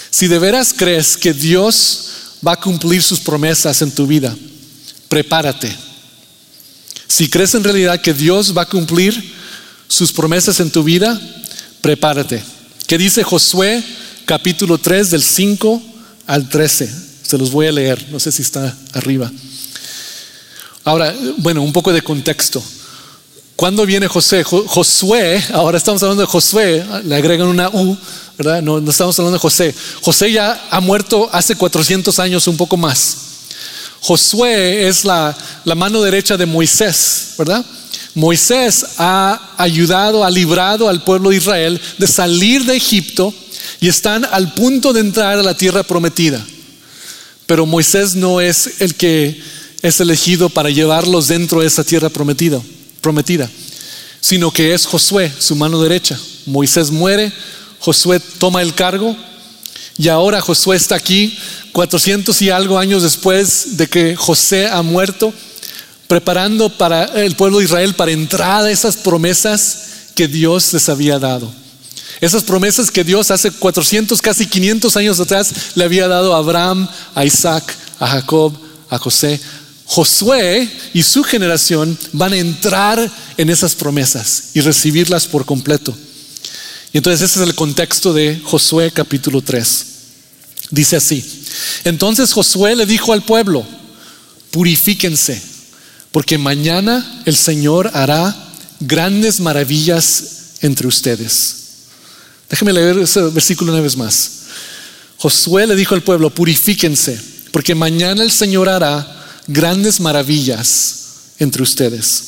[0.10, 2.10] si de veras crees que Dios
[2.46, 4.36] va a cumplir sus promesas en tu vida,
[5.08, 5.76] prepárate.
[7.08, 9.34] Si crees en realidad que Dios va a cumplir
[9.88, 11.20] sus promesas en tu vida,
[11.82, 12.44] prepárate.
[12.88, 13.84] ¿Qué dice Josué
[14.30, 15.82] capítulo 3 del 5
[16.28, 16.88] al 13.
[17.24, 19.32] Se los voy a leer, no sé si está arriba.
[20.84, 22.62] Ahora, bueno, un poco de contexto.
[23.56, 24.44] ¿Cuándo viene José?
[24.44, 27.98] Josué, ahora estamos hablando de Josué, le agregan una U,
[28.38, 28.62] ¿verdad?
[28.62, 29.74] No, estamos hablando de José.
[30.04, 33.18] José ya ha muerto hace 400 años, un poco más.
[34.00, 35.36] Josué es la
[35.76, 37.66] mano derecha de Moisés, ¿verdad?
[38.14, 43.34] Moisés ha ayudado, ha librado al pueblo de Israel de salir de Egipto
[43.80, 46.46] y están al punto de entrar a la tierra prometida.
[47.46, 49.42] Pero Moisés no es el que
[49.82, 52.62] es elegido para llevarlos dentro de esa tierra prometida,
[53.02, 53.50] prometida,
[54.22, 56.20] sino que es Josué, su mano derecha.
[56.46, 57.32] Moisés muere,
[57.80, 59.16] Josué toma el cargo
[59.98, 61.38] y ahora Josué está aquí
[61.72, 65.34] 400 y algo años después de que José ha muerto,
[66.08, 71.20] preparando para el pueblo de Israel para entrar a esas promesas que Dios les había
[71.20, 71.52] dado.
[72.22, 76.88] Esas promesas que Dios hace 400, casi 500 años atrás le había dado a Abraham,
[77.16, 78.54] a Isaac, a Jacob,
[78.90, 79.40] a José.
[79.86, 85.96] Josué y su generación van a entrar en esas promesas y recibirlas por completo.
[86.94, 89.86] Y entonces ese es el contexto de Josué capítulo 3.
[90.72, 91.24] Dice así,
[91.86, 93.66] entonces Josué le dijo al pueblo,
[94.52, 95.42] purifíquense,
[96.12, 98.36] porque mañana el Señor hará
[98.80, 100.24] grandes maravillas
[100.62, 101.56] entre ustedes.
[102.50, 104.32] Déjeme leer ese versículo una vez más.
[105.18, 107.20] Josué le dijo al pueblo, purifíquense,
[107.52, 109.06] porque mañana el Señor hará
[109.48, 112.24] grandes maravillas entre ustedes.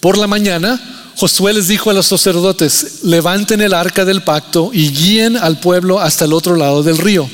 [0.00, 4.90] Por la mañana, Josué les dijo a los sacerdotes, levanten el arca del pacto y
[4.90, 7.28] guíen al pueblo hasta el otro lado del río.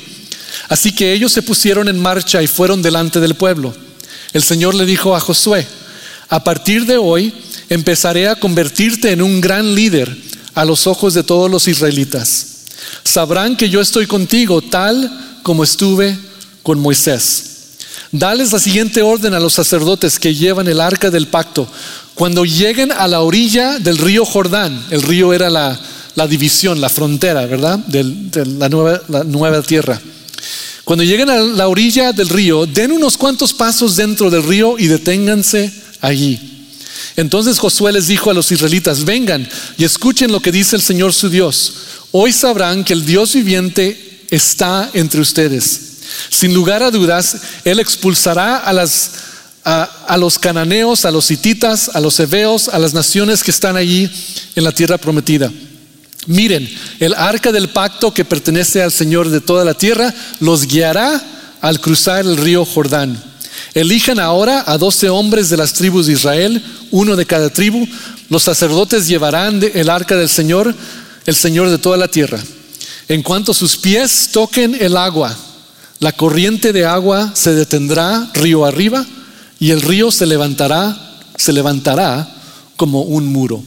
[0.69, 3.73] Así que ellos se pusieron en marcha y fueron delante del pueblo.
[4.33, 5.67] El Señor le dijo a Josué,
[6.29, 7.33] a partir de hoy
[7.69, 10.15] empezaré a convertirte en un gran líder
[10.55, 12.47] a los ojos de todos los israelitas.
[13.03, 16.17] Sabrán que yo estoy contigo tal como estuve
[16.63, 17.47] con Moisés.
[18.11, 21.67] Dales la siguiente orden a los sacerdotes que llevan el arca del pacto.
[22.13, 25.79] Cuando lleguen a la orilla del río Jordán, el río era la,
[26.27, 27.79] división, la frontera, ¿verdad?
[27.79, 29.99] de la nueva, la nueva tierra.
[30.83, 34.87] Cuando lleguen a la orilla del río, den unos cuantos pasos dentro del río y
[34.87, 36.60] deténganse allí.
[37.15, 39.47] Entonces Josué les dijo a los israelitas, vengan
[39.77, 41.73] y escuchen lo que dice el Señor su Dios.
[42.11, 45.91] Hoy sabrán que el Dios viviente está entre ustedes.
[46.29, 52.69] Sin lugar a dudas, Él expulsará a, los cananeos, a los hititas, a los heveos,
[52.69, 54.09] a las naciones que están allí
[54.55, 55.51] en la tierra prometida.
[56.27, 56.69] Miren,
[56.99, 61.21] el arca del pacto que pertenece al Señor de toda la tierra los guiará
[61.61, 63.30] al cruzar el río Jordán.
[63.73, 67.87] Elijan ahora a doce hombres de las tribus de Israel, uno de cada tribu.
[68.29, 70.75] Los sacerdotes llevarán el arca del Señor,
[71.25, 72.39] el Señor de toda la tierra.
[73.07, 75.35] En cuanto sus pies toquen el agua,
[75.99, 79.05] la corriente de agua se detendrá río arriba
[79.59, 82.27] y el río se levantará, se levantará
[82.75, 83.63] como un muro.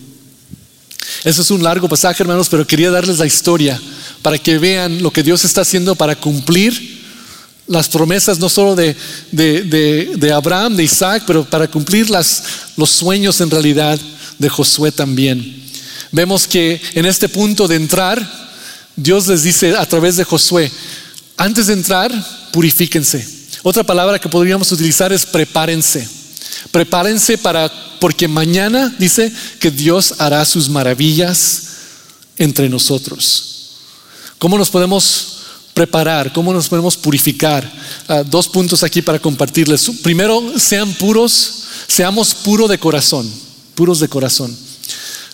[1.24, 3.80] Eso es un largo pasaje, hermanos, pero quería darles la historia
[4.20, 6.93] para que vean lo que Dios está haciendo para cumplir
[7.66, 8.94] las promesas no solo de,
[9.32, 13.98] de, Abraham, de Isaac, pero para cumplir los sueños en realidad
[14.38, 15.62] de Josué también.
[16.12, 18.44] Vemos que en este punto de entrar,
[18.96, 20.70] Dios les dice a través de Josué,
[21.36, 22.12] antes de entrar,
[22.52, 23.26] purifíquense.
[23.62, 26.06] Otra palabra que podríamos utilizar es prepárense.
[26.70, 31.62] Prepárense para, porque mañana dice que Dios hará sus maravillas
[32.36, 33.54] entre nosotros.
[34.38, 35.33] ¿Cómo nos podemos
[35.74, 37.70] preparar, cómo nos podemos purificar.
[38.08, 39.90] Ah, dos puntos aquí para compartirles.
[40.02, 43.30] Primero, sean puros, seamos puros de corazón,
[43.74, 44.56] puros de corazón.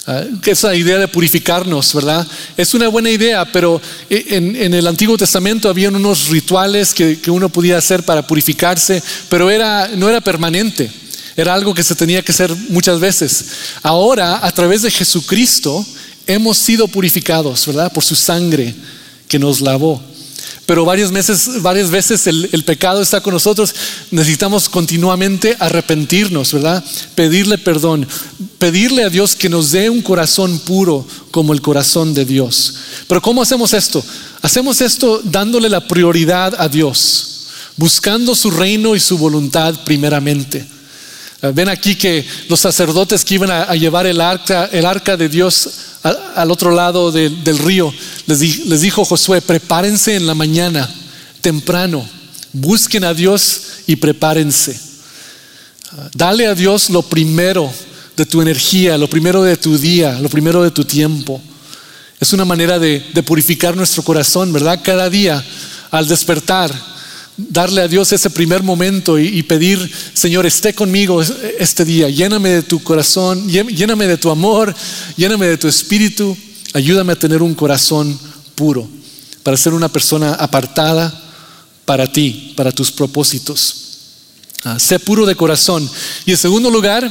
[0.06, 2.26] Uh, esa idea de purificarnos, ¿verdad?
[2.56, 7.50] Es una buena idea, pero en, el Antiguo Testamento había unos rituales que, que, uno
[7.50, 10.90] podía hacer para purificarse, pero era, no era permanente,
[11.36, 13.44] era algo que se tenía que hacer muchas veces.
[13.82, 15.84] Ahora, a través de Jesucristo,
[16.26, 17.92] hemos sido purificados, ¿verdad?
[17.92, 18.74] Por su sangre
[19.28, 20.02] que nos lavó
[20.66, 23.74] pero varias veces, varias veces el, pecado está con nosotros.
[24.10, 26.84] Necesitamos continuamente arrepentirnos, ¿verdad?
[27.14, 28.06] Pedirle perdón,
[28.58, 32.74] pedirle a Dios que nos dé un corazón puro como el corazón de Dios.
[33.08, 34.04] Pero ¿cómo hacemos esto?
[34.42, 37.46] Hacemos esto dándole la prioridad a Dios,
[37.76, 40.66] buscando su reino y su voluntad primeramente.
[41.42, 45.28] Eh, ven aquí que los sacerdotes que iban a, llevar el arca, el arca de
[45.28, 45.70] Dios
[46.02, 47.92] al otro lado del río,
[48.26, 50.88] les, les dijo Josué, prepárense en la mañana,
[51.42, 52.08] temprano,
[52.52, 54.80] busquen a Dios y prepárense.
[56.14, 57.70] Dale a Dios lo primero
[58.16, 61.40] de tu energía, lo primero de tu día, lo primero de tu tiempo.
[62.20, 64.80] Es una manera de, purificar nuestro corazón, ¿verdad?
[64.82, 65.42] Cada día
[65.90, 66.70] al despertar,
[67.48, 72.62] darle a Dios ese primer momento y, pedir, Señor, esté conmigo este día, lléname de
[72.62, 74.74] tu corazón, lléname de tu amor,
[75.16, 76.36] lléname de tu espíritu,
[76.74, 78.18] ayúdame a tener un corazón
[78.54, 78.88] puro,
[79.42, 81.12] para ser una persona apartada
[81.84, 83.76] para ti, para tus propósitos.
[84.62, 85.88] Ah, sé puro de corazón.
[86.26, 87.10] Y en segundo lugar,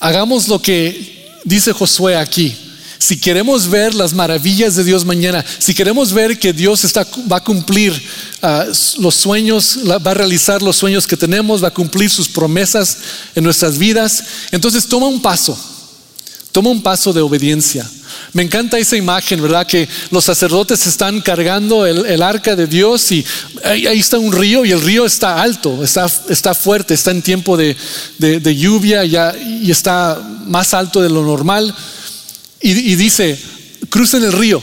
[0.00, 2.54] hagamos lo que dice Josué aquí.
[2.98, 7.38] Si queremos ver las maravillas de Dios mañana, si queremos ver que Dios está, va
[7.38, 7.92] a cumplir
[8.42, 8.64] ah,
[8.98, 12.98] los sueños, va a realizar los sueños que tenemos, va a cumplir sus promesas
[13.34, 15.58] en nuestras vidas, entonces toma un paso,
[16.52, 17.88] toma un paso de obediencia.
[18.32, 19.66] Me encanta esa imagen, ¿verdad?
[19.66, 23.24] Que los sacerdotes están cargando el, arca de Dios y
[23.64, 27.56] ahí, está un río y el río está alto, está, está fuerte, está en tiempo
[27.56, 27.76] de,
[28.56, 31.74] lluvia y está más alto de lo normal.
[32.68, 33.38] Y, dice,
[33.88, 34.60] crucen el río.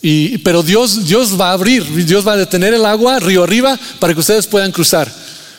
[0.00, 3.78] Y, pero Dios, Dios va a abrir, Dios va a detener el agua río arriba
[3.98, 5.12] para que ustedes puedan cruzar.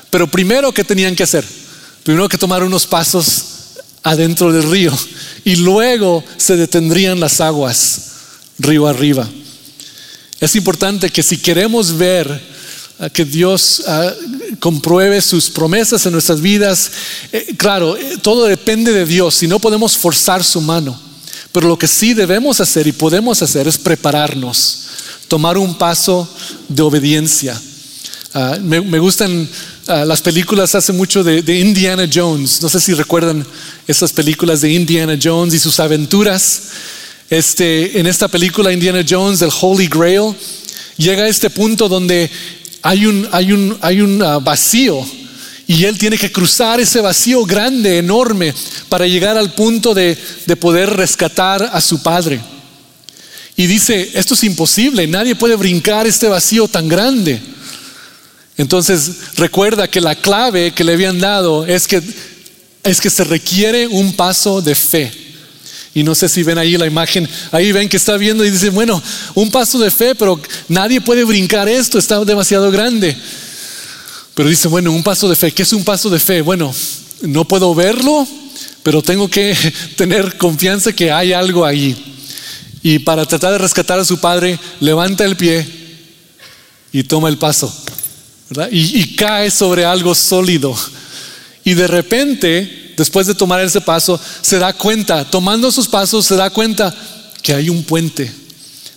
[0.09, 1.45] Pero primero, ¿qué tenían que hacer?
[2.01, 3.43] Primero que tomar unos pasos
[4.01, 4.91] adentro del río
[5.45, 8.05] y luego se detendrían las aguas
[8.57, 9.29] río arriba.
[10.39, 12.41] Es importante que si queremos ver
[12.97, 14.11] ah, que Dios ah,
[14.59, 16.91] compruebe sus promesas en nuestras vidas,
[17.31, 21.08] eh, claro, eh, todo depende de Dios, si no podemos forzar su mano.
[21.51, 24.87] Pero lo que sí debemos hacer y podemos hacer es prepararnos,
[25.27, 26.29] tomar un paso
[26.67, 27.59] de obediencia.
[28.33, 29.49] Ah, me, gustan
[29.91, 32.61] Ah, las películas hace mucho de, Indiana Jones.
[32.61, 33.43] No sé si recuerdan
[33.87, 36.61] esas películas de Indiana Jones y sus aventuras.
[37.27, 40.35] Este, en esta película Indiana Jones, del Holy Grail,
[40.95, 42.29] llega a este punto donde
[42.83, 45.03] hay un, hay un, hay un ah, vacío
[45.69, 48.55] y él tiene que cruzar ese vacío grande, enorme,
[48.89, 50.17] para llegar al punto de,
[50.47, 52.41] de poder rescatar a su padre.
[53.55, 57.39] Y dice, esto es imposible, nadie puede brincar este vacío tan grande.
[58.57, 62.01] Entonces recuerda que la clave que le habían dado es que,
[62.83, 65.11] es que se requiere un paso de fe.
[65.93, 68.71] Y no sé si ven ahí la imagen, ahí ven que está viendo y dice,
[68.71, 68.99] bueno,
[69.35, 73.15] un paso de fe, pero nadie puede brincar esto, está demasiado grande.
[74.39, 76.39] Pero dice, bueno, un paso de fe, ¿qué es un paso de fe?
[76.39, 76.73] Bueno,
[77.23, 78.25] no puedo verlo,
[78.83, 79.53] pero tengo que
[79.97, 81.93] tener confianza que hay algo ahí.
[82.81, 85.67] Y para tratar de rescatar a su padre, levanta el pie
[86.93, 87.69] y toma el paso.
[88.71, 90.73] Y, cae sobre algo sólido.
[91.65, 96.37] Y de repente, después de tomar ese paso, se da cuenta, tomando sus pasos, se
[96.37, 96.95] da cuenta
[97.43, 98.31] que hay un puente.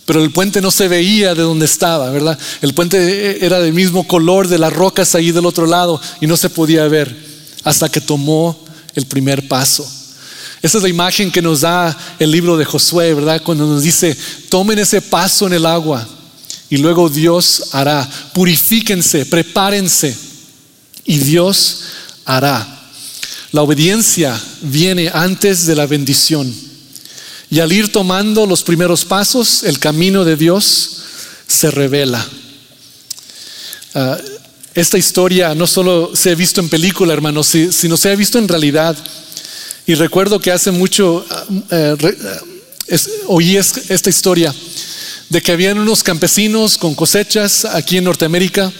[0.05, 2.37] Pero el puente no se veía de donde estaba, ¿verdad?
[2.61, 6.35] El puente era del mismo color de las rocas ahí del otro lado y no
[6.35, 7.15] se podía ver
[7.63, 8.59] hasta que tomó
[8.95, 9.89] el primer paso.
[10.61, 13.41] Esa es la imagen que nos da el libro de Josué, ¿verdad?
[13.43, 14.17] Cuando nos dice,
[14.49, 16.07] tomen ese paso en el agua
[16.69, 18.09] y luego Dios hará.
[18.33, 20.15] Purifíquense, prepárense
[21.05, 21.81] y Dios
[22.25, 22.89] hará.
[23.51, 26.53] La obediencia viene antes de la bendición.
[27.53, 30.89] Y al ir tomando los primeros pasos, el camino de Dios
[31.45, 32.27] se revela.
[33.93, 34.17] Ah,
[34.73, 38.47] esta historia no solo se ha visto en película, hermanos, sino se ha visto en
[38.47, 38.97] realidad.
[39.85, 42.97] Y recuerdo que hace mucho ah, eh, ah,
[43.27, 44.51] oí esta historia
[45.29, 48.73] de que habían unos campesinos con cosechas aquí en Norteamérica,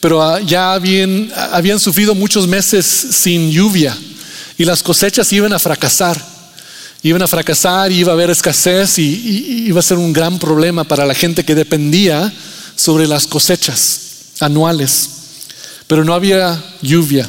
[0.00, 3.96] pero ya habían sufrido muchos meses sin lluvia
[4.58, 6.39] y las cosechas iban a fracasar.
[7.02, 11.06] Iban a fracasar, iba a haber escasez y, iba a ser un gran problema para
[11.06, 12.32] la gente que dependía
[12.76, 14.00] sobre las cosechas
[14.40, 15.08] anuales.
[15.86, 17.28] Pero no había lluvia.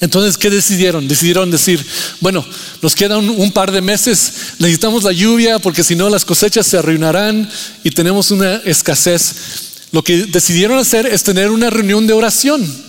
[0.00, 1.08] Entonces, ¿qué decidieron?
[1.08, 1.84] Decidieron decir,
[2.20, 2.44] bueno,
[2.82, 6.76] nos quedan un, par de meses, necesitamos la lluvia porque si no las cosechas se
[6.76, 7.48] arruinarán
[7.82, 9.34] y tenemos una escasez.
[9.92, 12.83] Lo que decidieron hacer es tener una reunión de oración.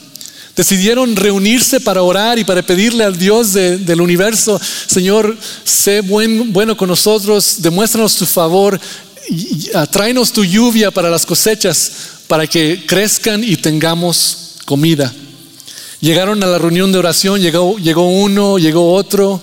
[0.55, 6.87] Decidieron reunirse para orar y para pedirle al Dios del universo, Señor, sé bueno con
[6.87, 8.79] nosotros, demuéstranos tu favor,
[9.29, 11.91] y, tráenos tu lluvia para las cosechas,
[12.27, 15.13] para que crezcan y tengamos comida.
[15.99, 19.41] Llegaron a la reunión de oración, llegó, llegó uno, llegó otro,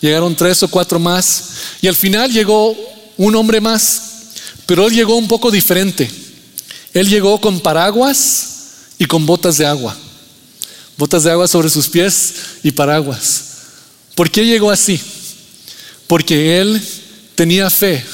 [0.00, 1.44] llegaron tres o cuatro más,
[1.80, 2.76] y al final llegó
[3.16, 4.02] un hombre más,
[4.66, 6.10] pero él llegó un poco diferente.
[6.92, 8.48] Él llegó con paraguas
[8.98, 9.96] y con botas de agua,
[11.02, 13.46] botas de agua sobre sus pies y paraguas.
[14.14, 15.00] ¿Por qué llegó así?
[16.06, 16.80] Porque él
[17.34, 18.04] tenía fe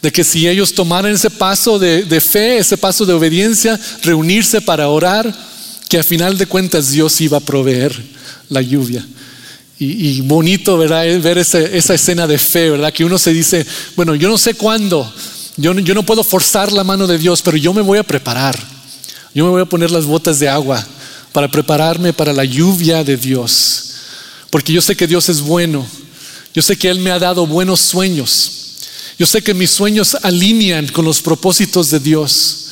[0.00, 4.88] de que si ellos tomaran ese paso de, fe, ese paso de obediencia, reunirse para
[4.88, 5.30] orar,
[5.90, 7.94] que a final de cuentas Dios iba a proveer
[8.48, 9.06] la lluvia.
[9.78, 11.04] Y, bonito, ¿verdad?
[11.20, 12.94] Ver esa, escena de fe, ¿verdad?
[12.94, 15.12] Que uno se dice, bueno, yo no sé cuándo,
[15.58, 18.58] yo no puedo forzar la mano de Dios, pero yo me voy a preparar.
[19.34, 20.82] Yo me voy a poner las botas de agua
[21.36, 23.90] para prepararme para la lluvia de Dios.
[24.48, 25.86] Porque yo sé que Dios es bueno.
[26.54, 28.78] Yo sé que Él me ha dado buenos sueños.
[29.18, 32.68] Yo sé que mis sueños alinean con los propósitos de Dios.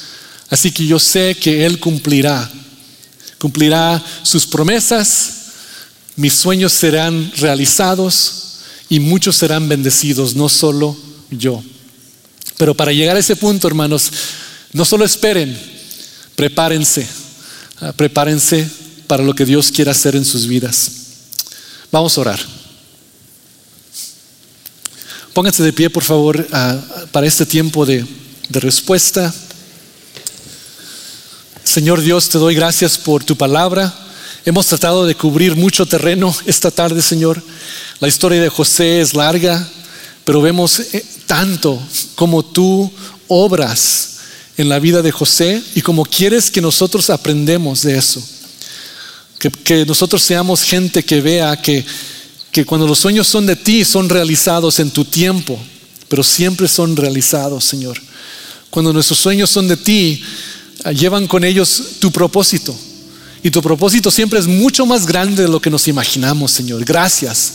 [0.49, 2.51] Así que yo sé que Él cumplirá.
[3.39, 5.33] Cumplirá sus promesas.
[6.17, 10.97] Mis sueños serán realizados y muchos serán bendecidos, no solo
[11.31, 11.63] yo.
[12.57, 14.11] Pero para llegar a ese punto, hermanos,
[14.73, 15.55] no solo esperen,
[16.37, 17.07] Prepárense,
[17.97, 18.69] prepárense
[19.07, 20.91] para lo que Dios quiera hacer en sus vidas.
[21.91, 22.41] Vamos a orar.
[25.33, 26.79] Pónganse de pie, por favor, ah,
[27.11, 28.07] para este tiempo de,
[28.49, 29.33] de respuesta.
[31.65, 33.93] Señor Dios, te doy gracias por tu palabra.
[34.45, 37.43] Hemos tratado de cubrir mucho terreno esta tarde, Señor.
[37.99, 39.67] La historia de José es larga,
[40.25, 41.83] pero vemos eh, tanto
[42.15, 42.93] como tú
[43.27, 44.14] obras
[44.57, 48.23] en la vida de José y como quieres que nosotros aprendemos de eso.
[49.65, 51.85] Que, nosotros seamos gente que vea que,
[52.51, 55.59] que cuando los sueños son de ti, son realizados en tu tiempo,
[56.09, 58.01] pero siempre son realizados, Señor.
[58.71, 60.23] Cuando nuestros sueños son de ti,
[60.95, 62.75] llevan con ellos tu propósito.
[63.45, 66.83] Y tu propósito siempre es mucho más grande de lo que nos imaginamos, Señor.
[66.83, 67.53] Gracias.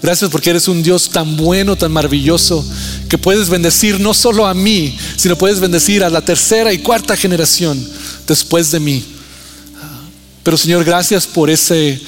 [0.00, 2.64] Gracias porque eres un Dios tan bueno, tan maravilloso,
[3.08, 7.16] que puedes bendecir no solo a mí, sino puedes bendecir a la tercera y cuarta
[7.16, 7.84] generación
[8.24, 9.04] después de mí.
[10.44, 12.00] Pero Señor, gracias por ese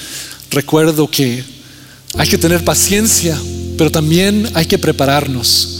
[0.49, 1.43] recuerdo que
[2.17, 3.37] hay que tener paciencia,
[3.77, 5.74] pero también hay que prepararnos.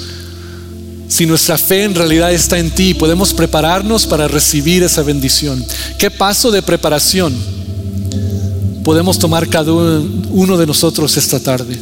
[1.07, 5.63] Si nuestra fe en realidad está en ti, podemos prepararnos para recibir esa bendición.
[5.99, 7.35] ¿Qué paso de preparación
[8.83, 11.77] podemos tomar cada uno de nosotros esta tarde?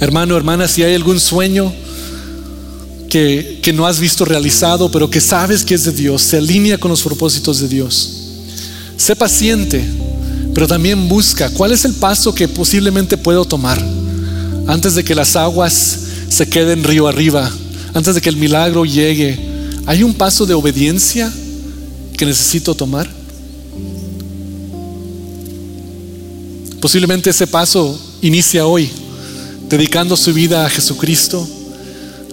[0.00, 1.72] Hermano, hermana, si hay algún sueño
[3.08, 6.78] que, que, no has visto realizado, pero que sabes que es de Dios, se alinea
[6.78, 8.16] con los propósitos de Dios.
[8.96, 9.84] Sé paciente,
[10.54, 13.82] pero también busca cuál es el paso que posiblemente puedo tomar
[14.66, 17.50] antes de que las aguas se quede en río arriba,
[17.92, 19.38] antes de que el milagro llegue,
[19.84, 21.30] ¿hay un paso de obediencia
[22.16, 23.10] que necesito tomar?
[26.80, 28.90] Posiblemente ese paso inicia hoy,
[29.68, 31.46] dedicando su vida a Jesucristo.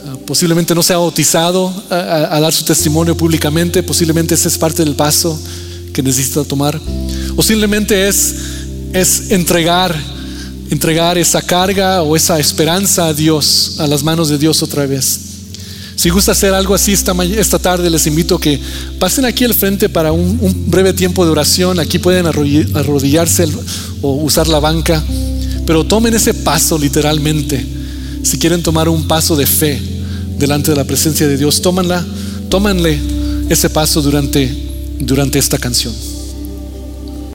[0.05, 4.95] Ah, posiblemente no sea bautizado a, dar su testimonio públicamente, posiblemente ese es parte del
[4.95, 5.37] paso
[5.91, 6.79] que necesita tomar.
[7.35, 8.35] O simplemente es,
[8.93, 9.99] es entregar
[10.69, 15.19] entregar esa carga o esa esperanza a Dios, a las manos de Dios otra vez.
[15.97, 18.59] Si gusta hacer algo así esta, esta tarde, les invito a que
[18.99, 21.79] pasen aquí al frente para un, breve tiempo de oración.
[21.79, 23.47] Aquí pueden arrodillarse
[24.03, 25.03] o usar la banca,
[25.65, 27.65] pero tomen ese paso literalmente.
[28.21, 29.81] Si quieren tomar un paso de fe
[30.37, 32.05] delante de la presencia de Dios, tómanla,
[32.47, 32.99] tómanle
[33.49, 34.55] ese paso durante,
[34.99, 35.93] durante esta canción.